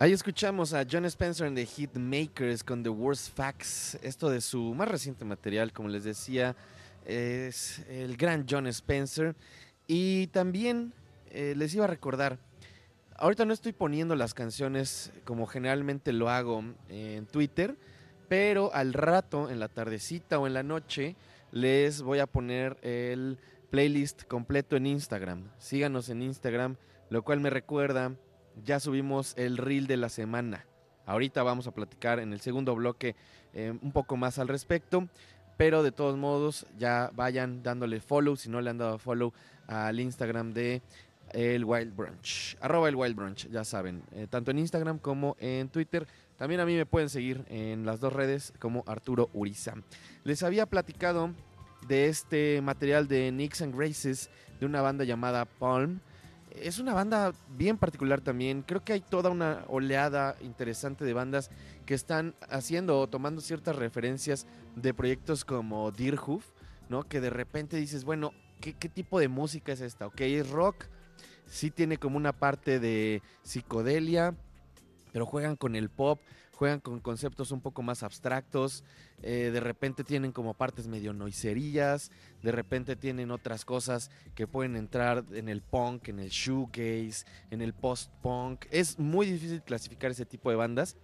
Ahí 0.00 0.12
escuchamos 0.12 0.74
a 0.74 0.86
John 0.88 1.06
Spencer 1.06 1.48
and 1.48 1.56
the 1.56 1.66
Hitmakers 1.66 2.62
con 2.62 2.84
The 2.84 2.88
Worst 2.88 3.34
Facts. 3.34 3.98
Esto 4.00 4.30
de 4.30 4.40
su 4.40 4.72
más 4.72 4.86
reciente 4.86 5.24
material, 5.24 5.72
como 5.72 5.88
les 5.88 6.04
decía, 6.04 6.54
es 7.04 7.80
el 7.88 8.16
gran 8.16 8.46
John 8.48 8.68
Spencer. 8.68 9.34
Y 9.88 10.28
también 10.28 10.92
eh, 11.30 11.54
les 11.56 11.74
iba 11.74 11.86
a 11.86 11.88
recordar, 11.88 12.38
ahorita 13.16 13.44
no 13.44 13.52
estoy 13.52 13.72
poniendo 13.72 14.14
las 14.14 14.34
canciones 14.34 15.10
como 15.24 15.48
generalmente 15.48 16.12
lo 16.12 16.30
hago 16.30 16.62
en 16.88 17.26
Twitter, 17.26 17.76
pero 18.28 18.72
al 18.74 18.92
rato, 18.92 19.50
en 19.50 19.58
la 19.58 19.66
tardecita 19.66 20.38
o 20.38 20.46
en 20.46 20.54
la 20.54 20.62
noche, 20.62 21.16
les 21.50 22.02
voy 22.02 22.20
a 22.20 22.28
poner 22.28 22.78
el 22.82 23.36
playlist 23.70 24.26
completo 24.26 24.76
en 24.76 24.86
Instagram. 24.86 25.50
Síganos 25.58 26.08
en 26.08 26.22
Instagram, 26.22 26.76
lo 27.10 27.24
cual 27.24 27.40
me 27.40 27.50
recuerda 27.50 28.14
ya 28.64 28.80
subimos 28.80 29.34
el 29.36 29.56
reel 29.56 29.86
de 29.86 29.96
la 29.96 30.08
semana. 30.08 30.64
Ahorita 31.06 31.42
vamos 31.42 31.66
a 31.66 31.72
platicar 31.72 32.18
en 32.18 32.32
el 32.32 32.40
segundo 32.40 32.74
bloque 32.74 33.16
eh, 33.54 33.76
un 33.80 33.92
poco 33.92 34.16
más 34.16 34.38
al 34.38 34.48
respecto. 34.48 35.08
Pero 35.56 35.82
de 35.82 35.90
todos 35.90 36.16
modos, 36.16 36.66
ya 36.78 37.10
vayan 37.14 37.64
dándole 37.64 38.00
follow, 38.00 38.36
si 38.36 38.48
no 38.48 38.60
le 38.60 38.70
han 38.70 38.78
dado 38.78 38.98
follow 38.98 39.32
al 39.66 39.98
Instagram 39.98 40.52
de 40.52 40.82
el 41.32 41.64
Wild 41.64 41.96
Brunch. 41.96 42.56
Arroba 42.60 42.88
el 42.88 42.94
Wild 42.94 43.16
Brunch, 43.16 43.48
ya 43.48 43.64
saben. 43.64 44.02
eh, 44.12 44.26
tanto 44.30 44.50
en 44.52 44.60
Instagram 44.60 44.98
como 44.98 45.36
en 45.40 45.68
Twitter. 45.68 46.06
También 46.36 46.60
a 46.60 46.64
mí 46.64 46.76
me 46.76 46.86
pueden 46.86 47.08
seguir 47.08 47.44
en 47.48 47.84
las 47.84 47.98
dos 47.98 48.12
redes 48.12 48.52
como 48.60 48.84
Arturo 48.86 49.28
Uriza. 49.32 49.74
Les 50.22 50.44
había 50.44 50.66
platicado 50.66 51.34
de 51.88 52.06
este 52.06 52.60
material 52.62 53.08
de 53.08 53.32
Nicks 53.32 53.62
and 53.62 53.74
Graces 53.76 54.30
de 54.60 54.66
una 54.66 54.80
banda 54.80 55.04
llamada 55.04 55.44
Palm. 55.44 56.00
Es 56.62 56.78
una 56.78 56.94
banda 56.94 57.32
bien 57.56 57.76
particular 57.76 58.20
también. 58.20 58.62
Creo 58.62 58.84
que 58.84 58.92
hay 58.92 59.00
toda 59.00 59.30
una 59.30 59.64
oleada 59.68 60.36
interesante 60.40 61.04
de 61.04 61.12
bandas 61.12 61.50
que 61.86 61.94
están 61.94 62.34
haciendo 62.48 62.98
o 62.98 63.06
tomando 63.08 63.40
ciertas 63.40 63.76
referencias 63.76 64.46
de 64.76 64.94
proyectos 64.94 65.44
como 65.44 65.90
Deerhoof, 65.90 66.44
¿no? 66.88 67.04
Que 67.04 67.20
de 67.20 67.30
repente 67.30 67.76
dices, 67.76 68.04
bueno, 68.04 68.32
¿qué, 68.60 68.74
qué 68.74 68.88
tipo 68.88 69.20
de 69.20 69.28
música 69.28 69.72
es 69.72 69.80
esta? 69.80 70.06
Ok, 70.06 70.20
es 70.20 70.50
rock, 70.50 70.86
sí 71.46 71.70
tiene 71.70 71.98
como 71.98 72.16
una 72.16 72.32
parte 72.32 72.78
de 72.78 73.22
psicodelia, 73.42 74.34
pero 75.18 75.26
juegan 75.26 75.56
con 75.56 75.74
el 75.74 75.90
pop, 75.90 76.20
juegan 76.52 76.78
con 76.78 77.00
conceptos 77.00 77.50
un 77.50 77.60
poco 77.60 77.82
más 77.82 78.04
abstractos, 78.04 78.84
eh, 79.20 79.50
de 79.52 79.58
repente 79.58 80.04
tienen 80.04 80.30
como 80.30 80.54
partes 80.54 80.86
medio 80.86 81.12
noicerillas, 81.12 82.12
de 82.40 82.52
repente 82.52 82.94
tienen 82.94 83.32
otras 83.32 83.64
cosas 83.64 84.12
que 84.36 84.46
pueden 84.46 84.76
entrar 84.76 85.24
en 85.32 85.48
el 85.48 85.60
punk, 85.60 86.06
en 86.06 86.20
el 86.20 86.28
shoegaze, 86.28 87.26
en 87.50 87.62
el 87.62 87.74
post-punk. 87.74 88.66
Es 88.70 89.00
muy 89.00 89.26
difícil 89.26 89.60
clasificar 89.60 90.12
ese 90.12 90.24
tipo 90.24 90.50
de 90.50 90.54
bandas 90.54 90.96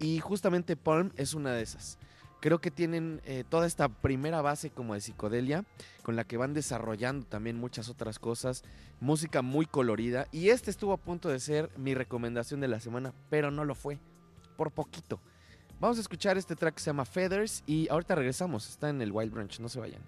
y 0.00 0.18
justamente 0.18 0.74
Palm 0.74 1.12
es 1.16 1.32
una 1.32 1.52
de 1.52 1.62
esas 1.62 2.00
creo 2.46 2.60
que 2.60 2.70
tienen 2.70 3.20
eh, 3.24 3.42
toda 3.48 3.66
esta 3.66 3.88
primera 3.88 4.40
base 4.40 4.70
como 4.70 4.94
de 4.94 5.00
psicodelia, 5.00 5.64
con 6.04 6.14
la 6.14 6.22
que 6.22 6.36
van 6.36 6.54
desarrollando 6.54 7.26
también 7.26 7.58
muchas 7.58 7.88
otras 7.88 8.20
cosas, 8.20 8.62
música 9.00 9.42
muy 9.42 9.66
colorida. 9.66 10.28
Y 10.30 10.50
este 10.50 10.70
estuvo 10.70 10.92
a 10.92 10.96
punto 10.96 11.28
de 11.28 11.40
ser 11.40 11.70
mi 11.76 11.92
recomendación 11.96 12.60
de 12.60 12.68
la 12.68 12.78
semana, 12.78 13.12
pero 13.30 13.50
no 13.50 13.64
lo 13.64 13.74
fue, 13.74 13.98
por 14.56 14.70
poquito. 14.70 15.18
Vamos 15.80 15.98
a 15.98 16.02
escuchar 16.02 16.38
este 16.38 16.54
track 16.54 16.74
que 16.74 16.82
se 16.82 16.90
llama 16.90 17.04
Feathers 17.04 17.64
y 17.66 17.88
ahorita 17.90 18.14
regresamos, 18.14 18.68
está 18.68 18.90
en 18.90 19.02
el 19.02 19.10
Wild 19.10 19.32
Branch, 19.32 19.58
no 19.58 19.68
se 19.68 19.80
vayan. 19.80 20.02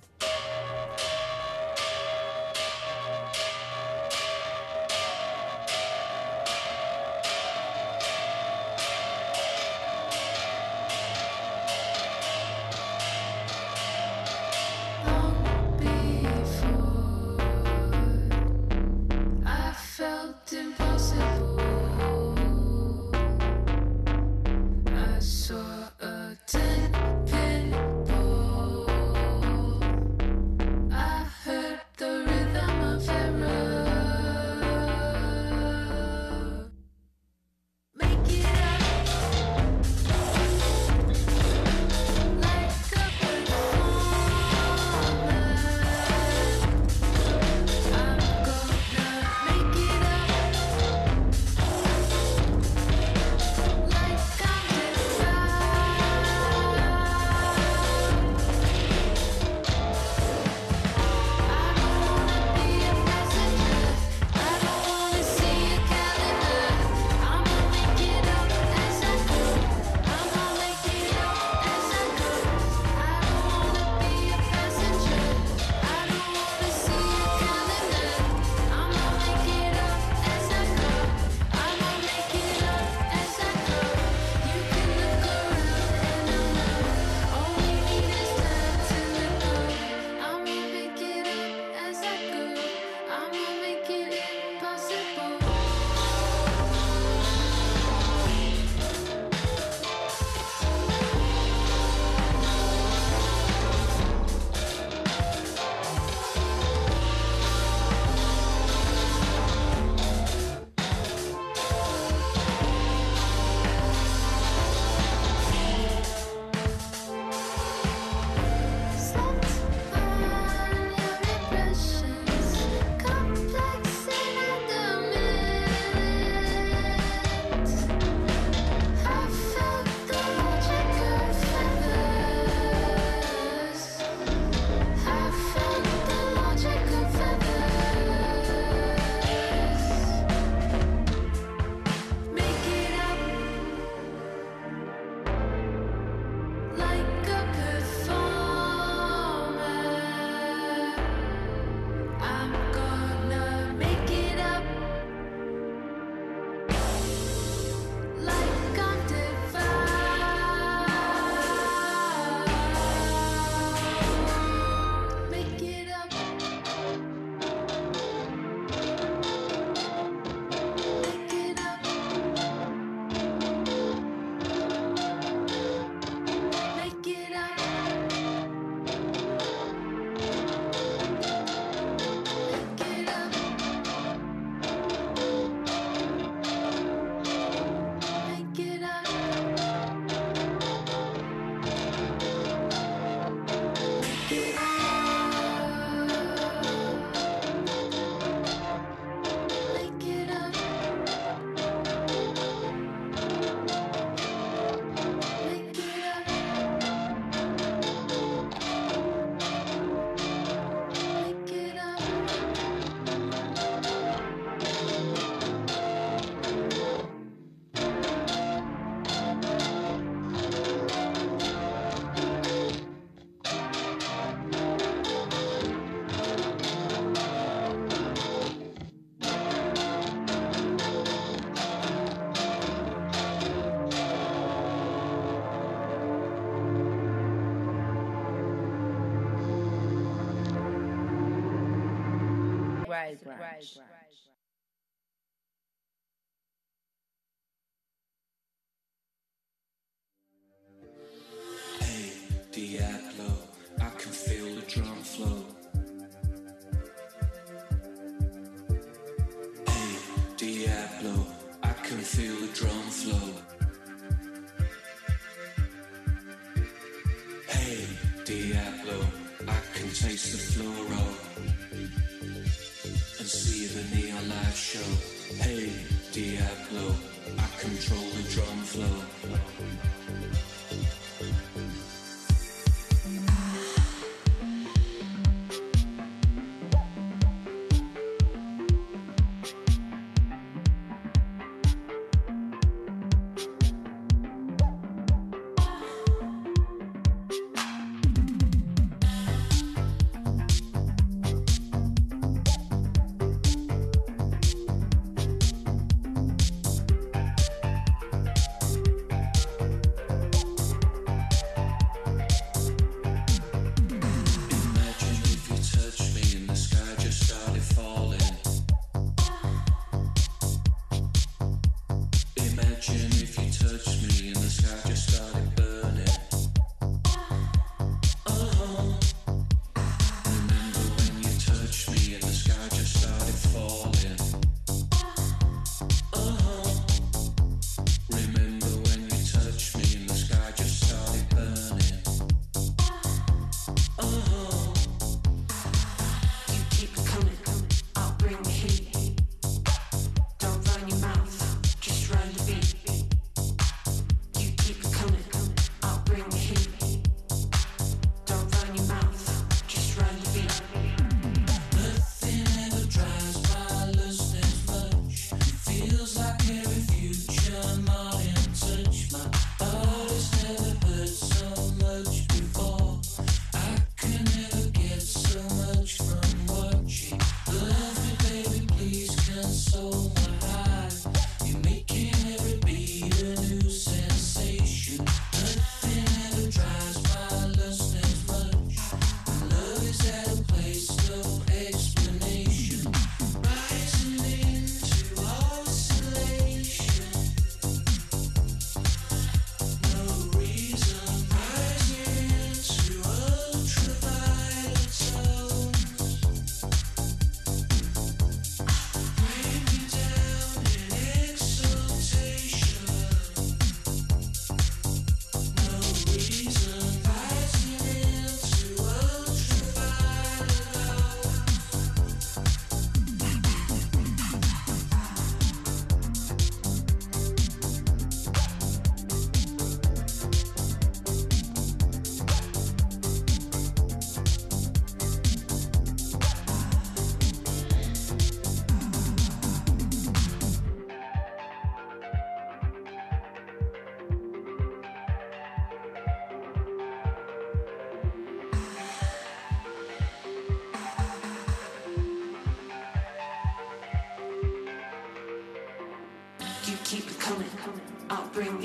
much. 243.58 243.87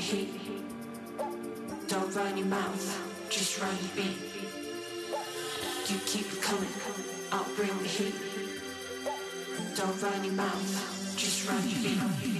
Heat. 0.04 0.30
Don't 1.88 2.14
run 2.16 2.38
your 2.38 2.48
mouth, 2.48 3.30
just 3.30 3.62
run 3.62 3.76
your 3.84 3.96
beat. 3.96 4.18
You 5.90 5.98
keep 6.06 6.28
it 6.34 6.42
coming, 6.42 6.70
I'll 7.32 7.48
bring 7.56 7.76
the 7.80 7.88
heat. 7.88 8.16
Don't 9.76 10.02
run 10.02 10.24
your 10.24 10.34
mouth, 10.34 11.16
just 11.16 11.48
run 11.48 11.64
your 11.70 11.80
beat. 11.82 12.33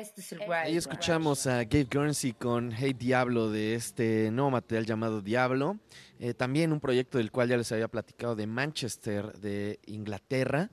Este 0.00 0.22
es 0.22 0.32
el 0.32 0.40
Wild 0.40 0.52
Ahí 0.52 0.76
escuchamos 0.78 1.46
a 1.46 1.64
Gabe 1.64 1.86
Guernsey 1.90 2.32
con 2.32 2.72
Hey 2.72 2.94
Diablo 2.98 3.50
de 3.50 3.74
este 3.74 4.30
nuevo 4.30 4.50
material 4.50 4.86
llamado 4.86 5.20
Diablo. 5.20 5.78
Eh, 6.18 6.32
también 6.32 6.72
un 6.72 6.80
proyecto 6.80 7.18
del 7.18 7.30
cual 7.30 7.50
ya 7.50 7.58
les 7.58 7.70
había 7.70 7.86
platicado 7.86 8.34
de 8.34 8.46
Manchester, 8.46 9.38
de 9.40 9.78
Inglaterra. 9.84 10.70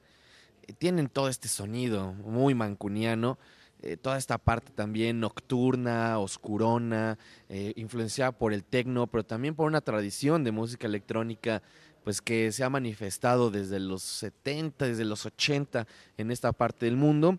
Eh, 0.66 0.72
tienen 0.72 1.10
todo 1.10 1.28
este 1.28 1.50
sonido 1.50 2.14
muy 2.14 2.56
mancuniano. 2.56 3.38
eh, 3.82 3.98
toda 3.98 4.18
esta 4.18 4.38
parte 4.38 4.72
también 4.72 5.20
nocturna, 5.20 6.18
oscurona, 6.20 7.20
eh, 7.50 7.74
influenciada 7.76 8.32
por 8.32 8.54
el 8.54 8.64
techno, 8.64 9.08
pero 9.08 9.24
también 9.24 9.56
por 9.56 9.68
una 9.68 9.82
tradición 9.82 10.44
de 10.46 10.52
música 10.52 10.88
electrónica 10.88 11.62
pues 12.04 12.22
que 12.22 12.54
se 12.54 12.64
ha 12.64 12.70
manifestado 12.70 13.52
desde 13.52 13.82
los 13.82 14.02
70, 14.02 14.88
desde 14.88 15.04
los 15.04 15.26
80 15.26 15.86
en 16.18 16.32
esta 16.32 16.54
parte 16.54 16.86
del 16.86 16.96
mundo 16.96 17.38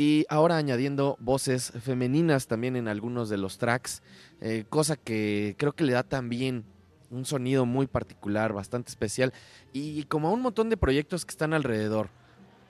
y 0.00 0.24
ahora 0.30 0.56
añadiendo 0.56 1.18
voces 1.20 1.74
femeninas 1.82 2.46
también 2.46 2.74
en 2.74 2.88
algunos 2.88 3.28
de 3.28 3.36
los 3.36 3.58
tracks, 3.58 4.02
eh, 4.40 4.64
cosa 4.66 4.96
que 4.96 5.54
creo 5.58 5.74
que 5.74 5.84
le 5.84 5.92
da 5.92 6.04
también 6.04 6.64
un 7.10 7.26
sonido 7.26 7.66
muy 7.66 7.86
particular, 7.86 8.54
bastante 8.54 8.88
especial 8.88 9.34
y 9.74 10.04
como 10.04 10.28
a 10.28 10.32
un 10.32 10.40
montón 10.40 10.70
de 10.70 10.78
proyectos 10.78 11.26
que 11.26 11.32
están 11.32 11.52
alrededor. 11.52 12.08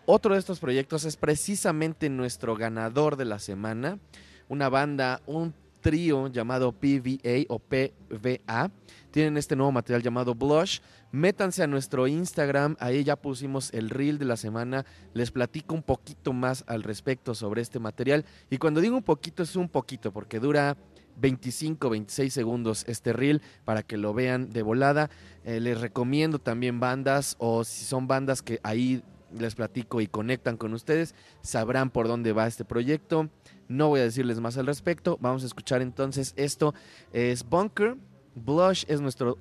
Otro 0.06 0.34
de 0.34 0.40
estos 0.40 0.58
proyectos 0.58 1.04
es 1.04 1.16
precisamente 1.16 2.10
nuestro 2.10 2.56
ganador 2.56 3.14
de 3.14 3.26
la 3.26 3.38
semana, 3.38 4.00
una 4.48 4.68
banda, 4.68 5.22
un 5.26 5.54
trío 5.82 6.26
llamado 6.26 6.72
PVA 6.72 7.44
o 7.46 7.60
PVA. 7.60 8.72
Tienen 9.10 9.36
este 9.36 9.56
nuevo 9.56 9.72
material 9.72 10.02
llamado 10.02 10.34
Blush. 10.34 10.80
Métanse 11.12 11.62
a 11.62 11.66
nuestro 11.66 12.06
Instagram, 12.06 12.76
ahí 12.78 13.02
ya 13.02 13.16
pusimos 13.16 13.72
el 13.72 13.90
reel 13.90 14.18
de 14.18 14.24
la 14.24 14.36
semana. 14.36 14.86
Les 15.14 15.30
platico 15.30 15.74
un 15.74 15.82
poquito 15.82 16.32
más 16.32 16.64
al 16.66 16.82
respecto 16.82 17.34
sobre 17.34 17.62
este 17.62 17.78
material. 17.78 18.24
Y 18.50 18.58
cuando 18.58 18.80
digo 18.80 18.96
un 18.96 19.02
poquito, 19.02 19.42
es 19.42 19.56
un 19.56 19.68
poquito, 19.68 20.12
porque 20.12 20.38
dura 20.38 20.76
25, 21.16 21.90
26 21.90 22.32
segundos 22.32 22.84
este 22.86 23.12
reel 23.12 23.42
para 23.64 23.82
que 23.82 23.96
lo 23.96 24.14
vean 24.14 24.50
de 24.50 24.62
volada. 24.62 25.10
Eh, 25.44 25.60
les 25.60 25.80
recomiendo 25.80 26.38
también 26.38 26.80
bandas 26.80 27.36
o 27.38 27.64
si 27.64 27.84
son 27.84 28.06
bandas 28.06 28.42
que 28.42 28.60
ahí 28.62 29.02
les 29.38 29.54
platico 29.54 30.00
y 30.00 30.06
conectan 30.06 30.56
con 30.56 30.72
ustedes, 30.74 31.14
sabrán 31.42 31.90
por 31.90 32.08
dónde 32.08 32.32
va 32.32 32.46
este 32.46 32.64
proyecto. 32.64 33.28
No 33.68 33.88
voy 33.88 34.00
a 34.00 34.04
decirles 34.04 34.40
más 34.40 34.58
al 34.58 34.66
respecto. 34.66 35.18
Vamos 35.20 35.44
a 35.44 35.46
escuchar 35.46 35.82
entonces 35.82 36.32
esto. 36.36 36.74
Es 37.12 37.48
Bunker. 37.48 37.96
Blush 38.34 38.84
es 38.88 39.00
nuestro, 39.00 39.38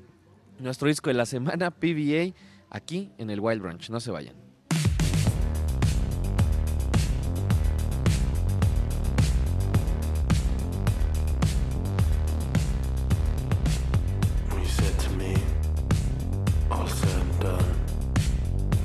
nuestro 0.60 0.88
disco 0.88 1.10
de 1.10 1.16
la 1.16 1.26
semana, 1.26 1.72
PVA, 1.80 2.34
aquí 2.70 3.12
en 3.18 3.30
el 3.30 3.40
Wild 3.40 3.62
Branch. 3.62 3.90
No 3.90 4.00
se 4.00 4.12
vayan. 4.12 4.36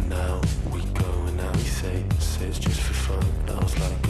Now 0.09 0.41
we 0.73 0.81
go 0.95 1.11
and 1.27 1.37
now 1.37 1.51
we 1.53 1.65
say, 1.65 2.05
say 2.21 2.47
it's 2.47 2.59
just 2.59 2.81
for 2.81 2.95
fun. 2.95 3.25
I 3.49 3.63
was 3.63 3.77
like 3.81 4.04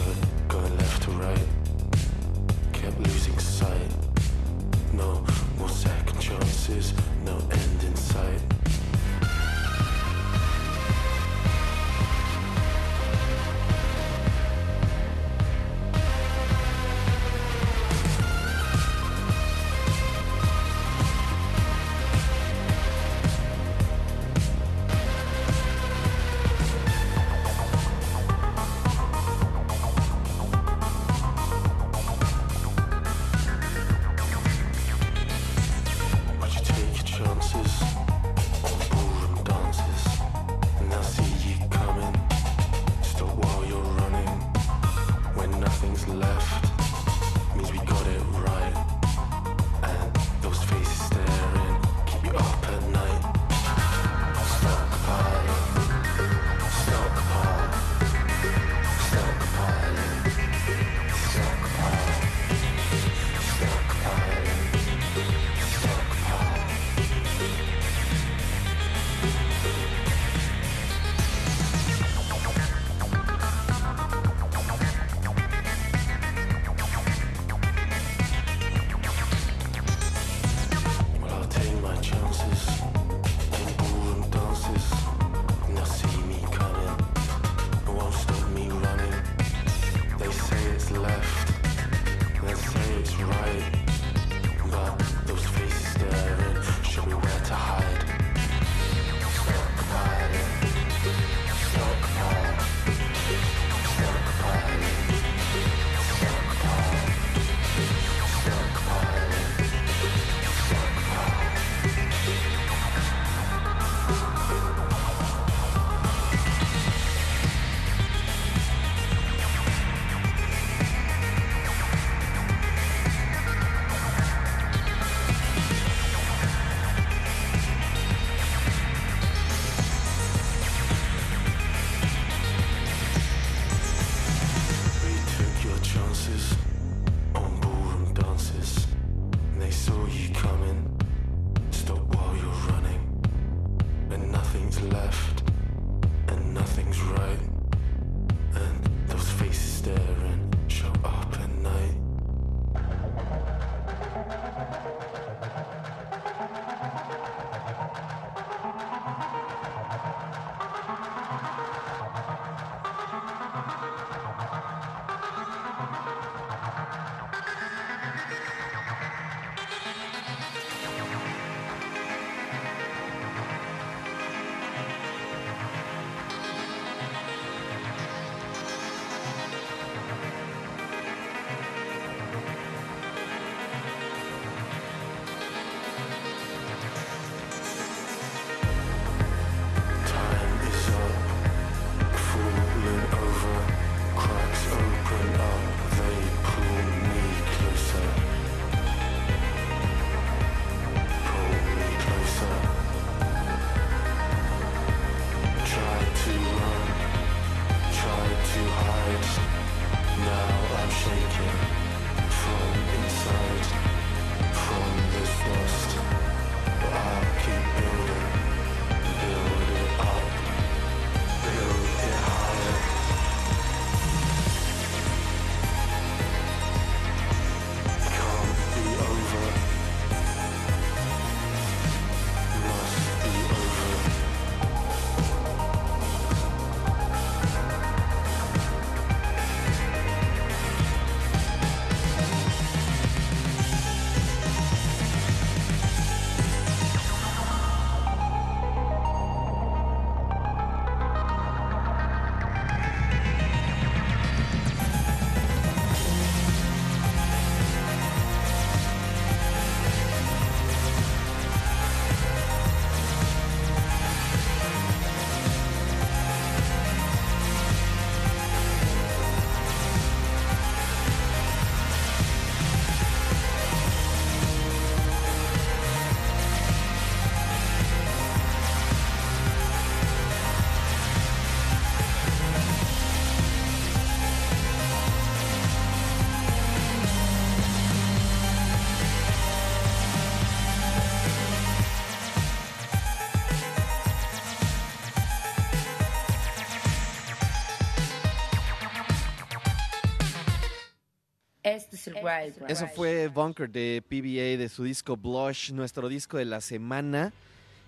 Este 301.74 301.96
es 301.96 302.06
el 302.06 302.14
Wild 302.14 302.56
Branch. 302.56 302.70
Eso 302.70 302.86
fue 302.86 303.28
Bunker 303.28 303.68
de 303.68 304.02
PBA 304.08 304.56
de 304.62 304.68
su 304.68 304.84
disco 304.84 305.16
Blush, 305.16 305.72
nuestro 305.72 306.08
disco 306.08 306.38
de 306.38 306.44
la 306.44 306.60
semana. 306.60 307.32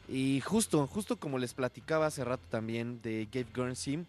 Y 0.08 0.40
justo, 0.40 0.86
justo 0.86 1.16
como 1.16 1.38
les 1.38 1.54
platicaba 1.54 2.06
hace 2.06 2.24
rato 2.24 2.42
también 2.50 3.00
de 3.02 3.28
Gabe 3.32 3.46
Guernsey. 3.54 4.04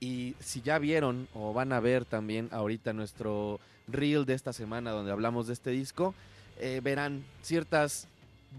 Y 0.00 0.34
si 0.40 0.60
ya 0.60 0.78
vieron 0.78 1.28
o 1.34 1.52
van 1.52 1.72
a 1.72 1.80
ver 1.80 2.04
también 2.04 2.48
ahorita 2.52 2.92
nuestro 2.92 3.58
reel 3.88 4.26
de 4.26 4.34
esta 4.34 4.52
semana 4.52 4.90
donde 4.90 5.12
hablamos 5.12 5.46
de 5.46 5.54
este 5.54 5.70
disco, 5.70 6.14
eh, 6.58 6.80
verán 6.82 7.24
ciertas 7.42 8.08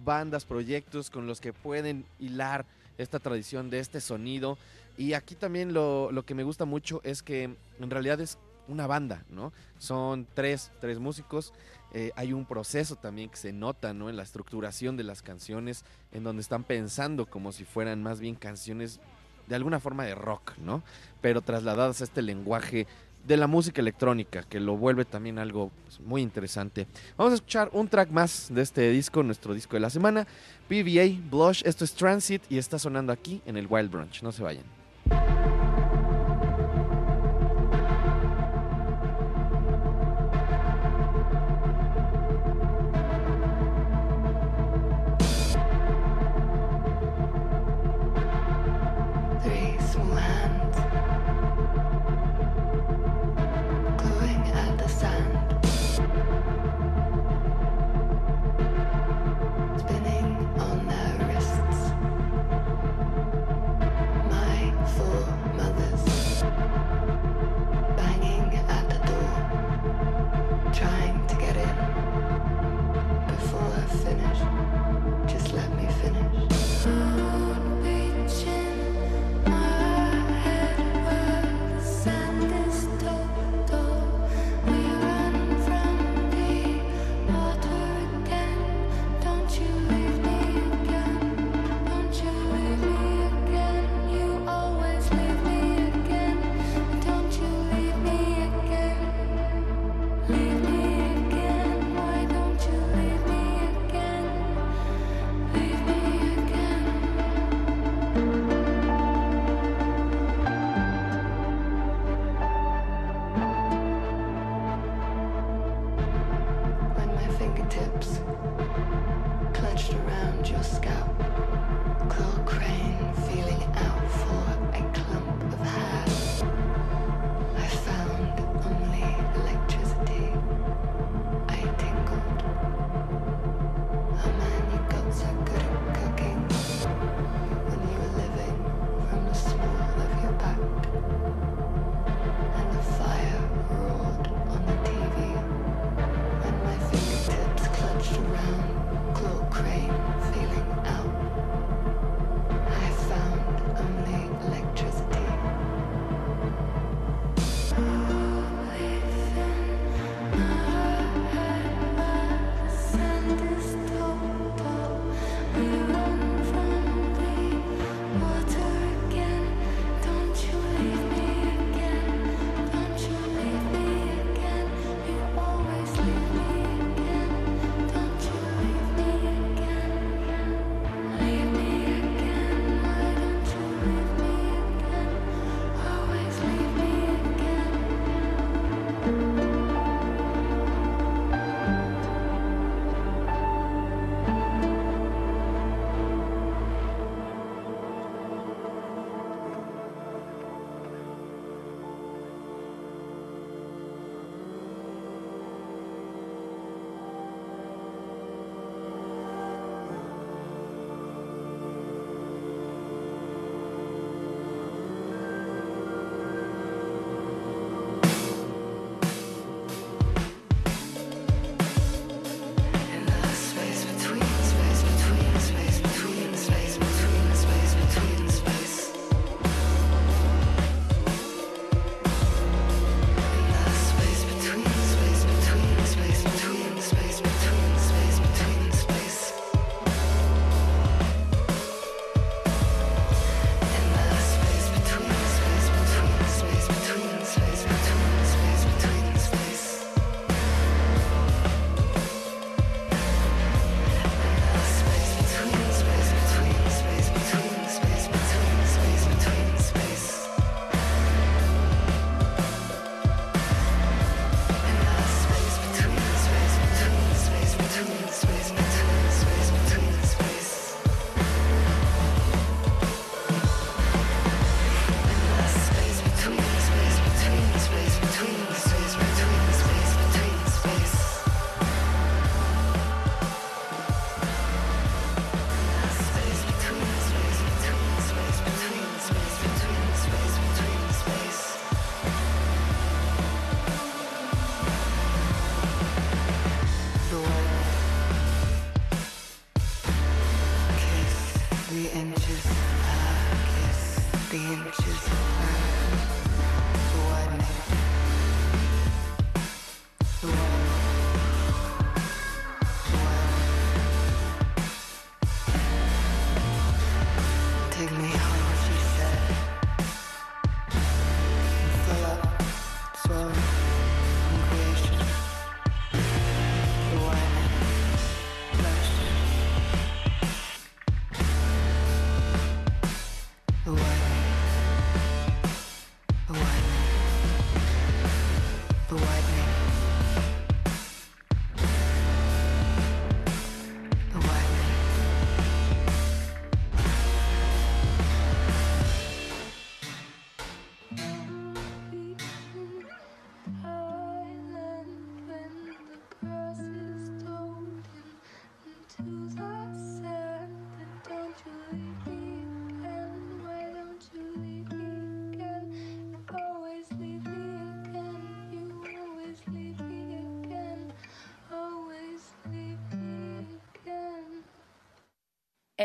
bandas, 0.03 0.45
proyectos 0.45 1.09
con 1.09 1.27
los 1.27 1.39
que 1.39 1.53
pueden 1.53 2.05
hilar 2.19 2.65
esta 2.97 3.19
tradición 3.19 3.69
de 3.69 3.79
este 3.79 4.01
sonido. 4.01 4.57
Y 4.97 5.13
aquí 5.13 5.35
también 5.35 5.73
lo, 5.73 6.11
lo 6.11 6.23
que 6.23 6.35
me 6.35 6.43
gusta 6.43 6.65
mucho 6.65 7.01
es 7.03 7.21
que 7.21 7.43
en 7.43 7.89
realidad 7.89 8.21
es 8.21 8.37
una 8.67 8.87
banda, 8.87 9.23
¿no? 9.29 9.53
Son 9.77 10.27
tres, 10.33 10.71
tres 10.79 10.99
músicos. 10.99 11.53
eh, 11.95 12.11
hay 12.15 12.33
un 12.33 12.45
proceso 12.45 12.95
también 12.95 13.29
que 13.29 13.37
se 13.37 13.53
nota, 13.53 13.93
¿no? 13.93 14.09
En 14.09 14.15
la 14.15 14.23
estructuración 14.23 14.97
de 14.97 15.03
las 15.03 15.21
canciones, 15.21 15.85
en 16.11 16.23
donde 16.23 16.41
están 16.41 16.63
pensando 16.63 17.27
como 17.27 17.51
si 17.51 17.65
fueran 17.65 18.01
más 18.01 18.19
bien 18.19 18.35
canciones 18.35 18.99
de 19.47 19.55
alguna 19.55 19.79
forma 19.79 20.03
de 20.05 20.15
rock, 20.15 20.57
¿no? 20.57 20.81
Pero 21.21 21.41
trasladadas 21.41 22.01
a 22.01 22.03
este 22.05 22.21
lenguaje 22.21 22.87
de 23.27 23.37
la 23.37 23.47
música 23.47 23.79
electrónica, 23.81 24.43
que 24.43 24.59
lo 24.59 24.75
vuelve 24.75 25.05
también 25.05 25.39
algo 25.39 25.71
pues, 25.85 25.99
muy 26.01 26.21
interesante. 26.21 26.87
Vamos 27.17 27.31
a 27.31 27.35
escuchar 27.35 27.69
un 27.73 27.87
track 27.87 28.09
más 28.09 28.47
de 28.51 28.61
este 28.61 28.89
disco, 28.91 29.23
nuestro 29.23 29.53
disco 29.53 29.75
de 29.75 29.79
la 29.81 29.89
semana, 29.89 30.27
PVA 30.67 31.19
Blush. 31.29 31.61
Esto 31.65 31.85
es 31.85 31.93
Transit 31.93 32.41
y 32.49 32.57
está 32.57 32.77
sonando 32.79 33.13
aquí 33.13 33.41
en 33.45 33.55
el 33.55 33.67
Wild 33.69 33.91
Brunch. 33.91 34.23
No 34.23 34.31
se 34.31 34.43
vayan. 34.43 34.82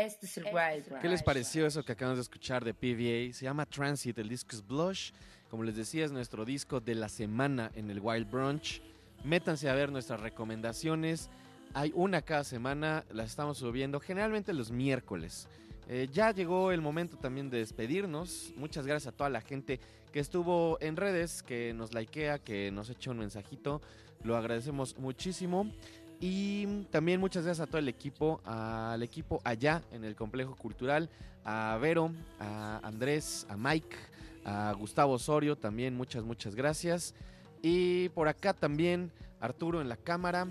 Este 0.05 0.25
es 0.25 0.37
el 0.37 0.45
Wild 0.45 0.87
Brunch. 0.87 1.01
¿Qué 1.01 1.09
les 1.09 1.23
pareció 1.23 1.65
eso 1.65 1.83
que 1.83 1.91
acabamos 1.91 2.17
de 2.17 2.23
escuchar 2.23 2.63
de 2.63 2.73
PVA? 2.73 3.33
Se 3.33 3.45
llama 3.45 3.65
Transit, 3.65 4.17
el 4.17 4.29
disco 4.29 4.55
es 4.55 4.65
Blush. 4.65 5.11
Como 5.49 5.63
les 5.63 5.75
decía, 5.75 6.05
es 6.05 6.11
nuestro 6.11 6.45
disco 6.45 6.79
de 6.79 6.95
la 6.95 7.09
semana 7.09 7.71
en 7.75 7.89
el 7.89 7.99
Wild 7.99 8.29
Brunch. 8.29 8.81
Métanse 9.23 9.69
a 9.69 9.73
ver 9.73 9.91
nuestras 9.91 10.21
recomendaciones. 10.21 11.29
Hay 11.73 11.91
una 11.95 12.21
cada 12.21 12.43
semana, 12.43 13.03
las 13.11 13.27
estamos 13.31 13.57
subiendo 13.57 13.99
generalmente 13.99 14.53
los 14.53 14.71
miércoles. 14.71 15.47
Eh, 15.87 16.07
ya 16.13 16.31
llegó 16.31 16.71
el 16.71 16.81
momento 16.81 17.17
también 17.17 17.49
de 17.49 17.57
despedirnos. 17.57 18.53
Muchas 18.55 18.85
gracias 18.85 19.13
a 19.13 19.17
toda 19.17 19.29
la 19.29 19.41
gente 19.41 19.79
que 20.13 20.19
estuvo 20.19 20.77
en 20.81 20.95
redes, 20.95 21.43
que 21.43 21.73
nos 21.73 21.93
likea, 21.93 22.39
que 22.39 22.71
nos 22.71 22.89
echa 22.89 23.11
un 23.11 23.19
mensajito. 23.19 23.81
Lo 24.23 24.37
agradecemos 24.37 24.97
muchísimo. 24.97 25.71
Y 26.19 26.83
también 26.85 27.19
muchas 27.21 27.45
gracias 27.45 27.65
a 27.65 27.69
todo 27.69 27.77
el 27.77 27.87
equipo, 27.87 28.41
al 28.43 29.01
equipo 29.03 29.41
allá 29.45 29.81
en 29.91 30.03
el 30.03 30.15
complejo 30.15 30.55
cultural, 30.55 31.09
a 31.45 31.77
Vero, 31.81 32.11
a 32.39 32.79
Andrés, 32.83 33.47
a 33.49 33.55
Mike, 33.55 33.95
a 34.43 34.73
Gustavo 34.73 35.13
Osorio, 35.13 35.55
también 35.55 35.95
muchas, 35.95 36.23
muchas 36.23 36.55
gracias. 36.55 37.13
Y 37.61 38.09
por 38.09 38.27
acá 38.27 38.53
también 38.53 39.11
Arturo 39.39 39.79
en 39.79 39.87
la 39.87 39.95
cámara, 39.95 40.47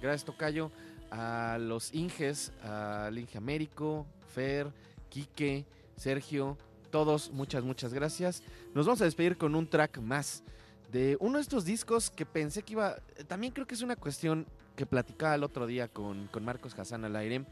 gracias 0.00 0.24
Tocayo, 0.24 0.70
a 1.10 1.58
los 1.60 1.92
Inges, 1.94 2.52
al 2.62 3.18
Inge 3.18 3.36
Américo, 3.36 4.06
Fer, 4.34 4.72
Quique, 5.10 5.66
Sergio, 5.96 6.56
todos, 6.90 7.30
muchas, 7.32 7.64
muchas 7.64 7.92
gracias. 7.92 8.42
Nos 8.74 8.86
vamos 8.86 9.02
a 9.02 9.04
despedir 9.04 9.36
con 9.36 9.54
un 9.54 9.68
track 9.68 9.98
más 9.98 10.42
de 10.90 11.18
uno 11.20 11.36
de 11.36 11.42
estos 11.42 11.66
discos 11.66 12.10
que 12.10 12.24
pensé 12.24 12.62
que 12.62 12.72
iba, 12.72 12.96
también 13.26 13.52
creo 13.52 13.66
que 13.66 13.74
es 13.74 13.82
una 13.82 13.96
cuestión 13.96 14.46
que 14.76 14.86
platicaba 14.86 15.34
el 15.34 15.42
otro 15.42 15.66
día 15.66 15.88
con, 15.88 16.28
con 16.28 16.44
Marcos 16.44 16.78
Hassan 16.78 17.04
al 17.04 17.16
aire. 17.16 17.44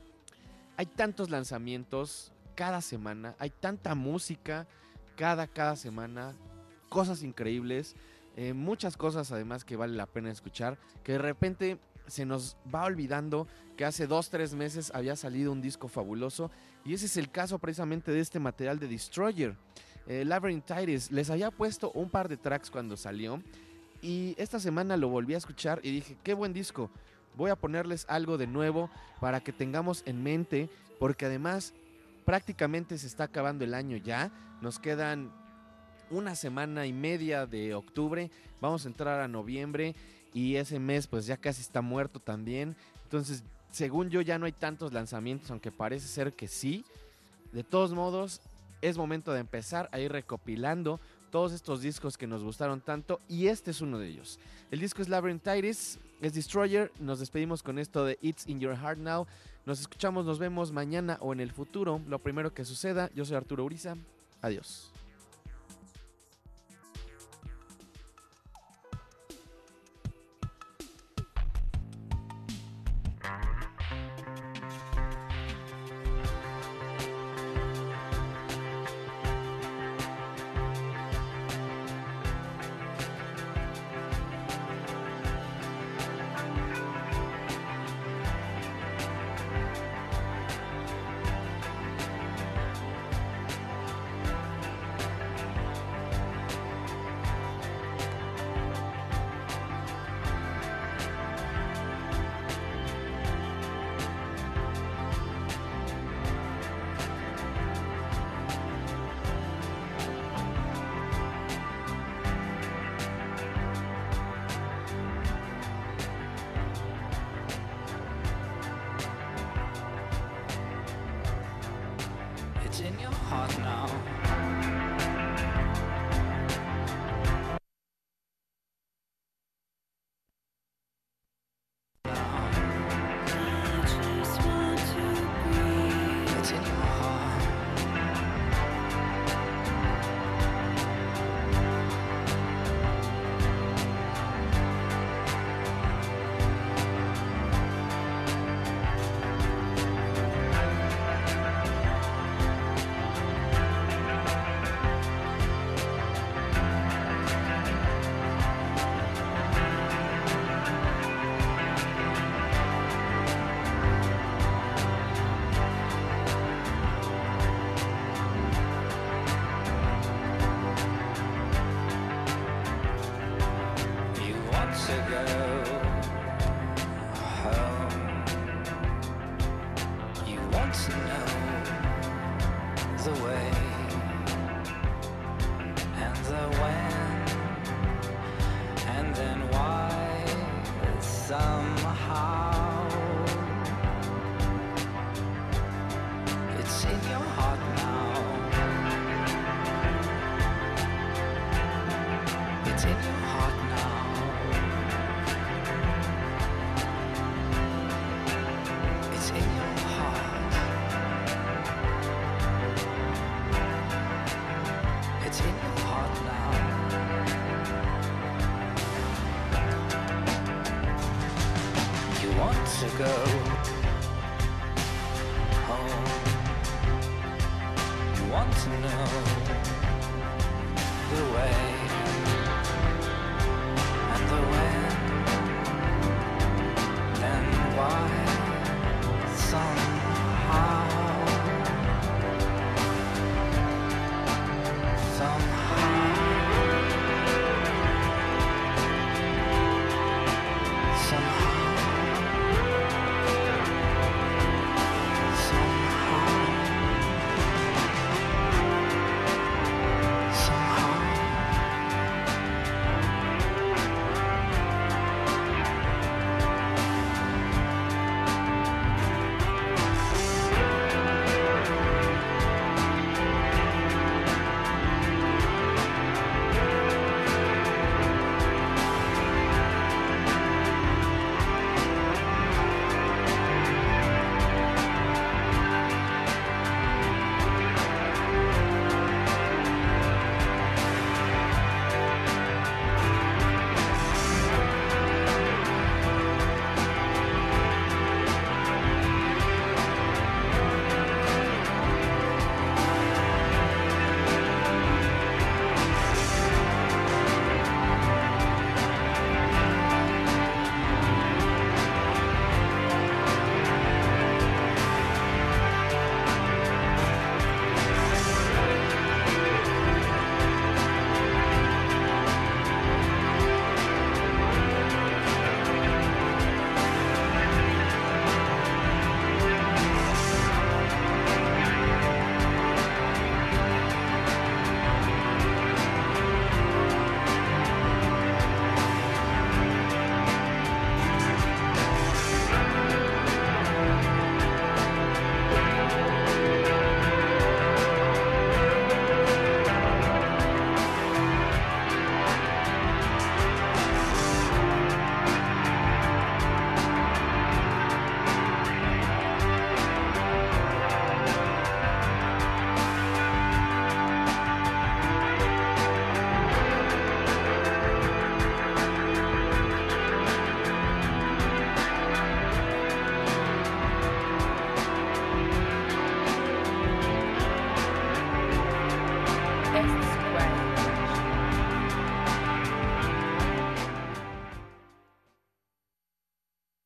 Hay 0.76 0.86
tantos 0.86 1.30
lanzamientos 1.30 2.32
cada 2.54 2.80
semana, 2.80 3.34
hay 3.38 3.50
tanta 3.50 3.94
música 3.94 4.66
cada, 5.16 5.46
cada 5.46 5.76
semana, 5.76 6.34
cosas 6.88 7.22
increíbles, 7.22 7.96
eh, 8.36 8.52
muchas 8.52 8.96
cosas 8.96 9.30
además 9.32 9.64
que 9.64 9.76
vale 9.76 9.96
la 9.96 10.06
pena 10.06 10.30
escuchar, 10.30 10.78
que 11.02 11.12
de 11.12 11.18
repente 11.18 11.78
se 12.06 12.26
nos 12.26 12.56
va 12.72 12.84
olvidando 12.84 13.46
que 13.76 13.84
hace 13.84 14.06
dos, 14.06 14.28
tres 14.28 14.54
meses 14.54 14.92
había 14.94 15.16
salido 15.16 15.52
un 15.52 15.62
disco 15.62 15.88
fabuloso 15.88 16.50
y 16.84 16.94
ese 16.94 17.06
es 17.06 17.16
el 17.16 17.30
caso 17.30 17.58
precisamente 17.58 18.12
de 18.12 18.20
este 18.20 18.38
material 18.38 18.78
de 18.78 18.88
Destroyer. 18.88 19.56
Eh, 20.06 20.24
Labyrinthitis, 20.24 21.10
les 21.10 21.30
había 21.30 21.50
puesto 21.50 21.90
un 21.92 22.10
par 22.10 22.28
de 22.28 22.36
tracks 22.36 22.70
cuando 22.70 22.96
salió 22.96 23.42
y 24.02 24.34
esta 24.36 24.60
semana 24.60 24.96
lo 24.96 25.08
volví 25.08 25.34
a 25.34 25.38
escuchar 25.38 25.80
y 25.82 25.90
dije, 25.90 26.18
qué 26.22 26.34
buen 26.34 26.52
disco, 26.52 26.90
voy 27.36 27.50
a 27.50 27.56
ponerles 27.56 28.06
algo 28.08 28.38
de 28.38 28.46
nuevo 28.46 28.90
para 29.20 29.40
que 29.40 29.52
tengamos 29.52 30.02
en 30.06 30.22
mente, 30.22 30.68
porque 30.98 31.26
además 31.26 31.74
prácticamente 32.24 32.98
se 32.98 33.06
está 33.06 33.24
acabando 33.24 33.64
el 33.64 33.74
año 33.74 33.96
ya, 33.96 34.30
nos 34.60 34.78
quedan 34.78 35.30
una 36.10 36.34
semana 36.34 36.86
y 36.86 36.92
media 36.92 37.46
de 37.46 37.74
octubre, 37.74 38.30
vamos 38.60 38.84
a 38.84 38.88
entrar 38.88 39.20
a 39.20 39.28
noviembre 39.28 39.94
y 40.32 40.56
ese 40.56 40.78
mes 40.78 41.06
pues 41.06 41.26
ya 41.26 41.36
casi 41.36 41.60
está 41.60 41.80
muerto 41.80 42.20
también, 42.20 42.76
entonces 43.04 43.44
según 43.70 44.10
yo 44.10 44.20
ya 44.20 44.38
no 44.38 44.46
hay 44.46 44.52
tantos 44.52 44.92
lanzamientos, 44.92 45.50
aunque 45.50 45.72
parece 45.72 46.06
ser 46.06 46.32
que 46.32 46.48
sí, 46.48 46.84
de 47.52 47.64
todos 47.64 47.92
modos 47.92 48.40
es 48.82 48.96
momento 48.96 49.32
de 49.32 49.40
empezar 49.40 49.88
a 49.92 49.98
ir 49.98 50.12
recopilando 50.12 51.00
todos 51.34 51.52
estos 51.52 51.82
discos 51.82 52.16
que 52.16 52.28
nos 52.28 52.44
gustaron 52.44 52.80
tanto 52.80 53.20
y 53.28 53.48
este 53.48 53.72
es 53.72 53.80
uno 53.80 53.98
de 53.98 54.06
ellos. 54.06 54.38
El 54.70 54.78
disco 54.78 55.02
es 55.02 55.08
Labyrinthitis, 55.08 55.98
es 56.20 56.32
Destroyer, 56.32 56.92
nos 57.00 57.18
despedimos 57.18 57.60
con 57.60 57.80
esto 57.80 58.04
de 58.04 58.20
It's 58.22 58.46
in 58.46 58.60
Your 58.60 58.76
Heart 58.76 58.98
Now. 58.98 59.26
Nos 59.66 59.80
escuchamos, 59.80 60.24
nos 60.24 60.38
vemos 60.38 60.70
mañana 60.70 61.18
o 61.20 61.32
en 61.32 61.40
el 61.40 61.50
futuro, 61.50 62.00
lo 62.06 62.20
primero 62.20 62.54
que 62.54 62.64
suceda. 62.64 63.10
Yo 63.16 63.24
soy 63.24 63.36
Arturo 63.36 63.64
Uriza, 63.64 63.96
adiós. 64.42 64.93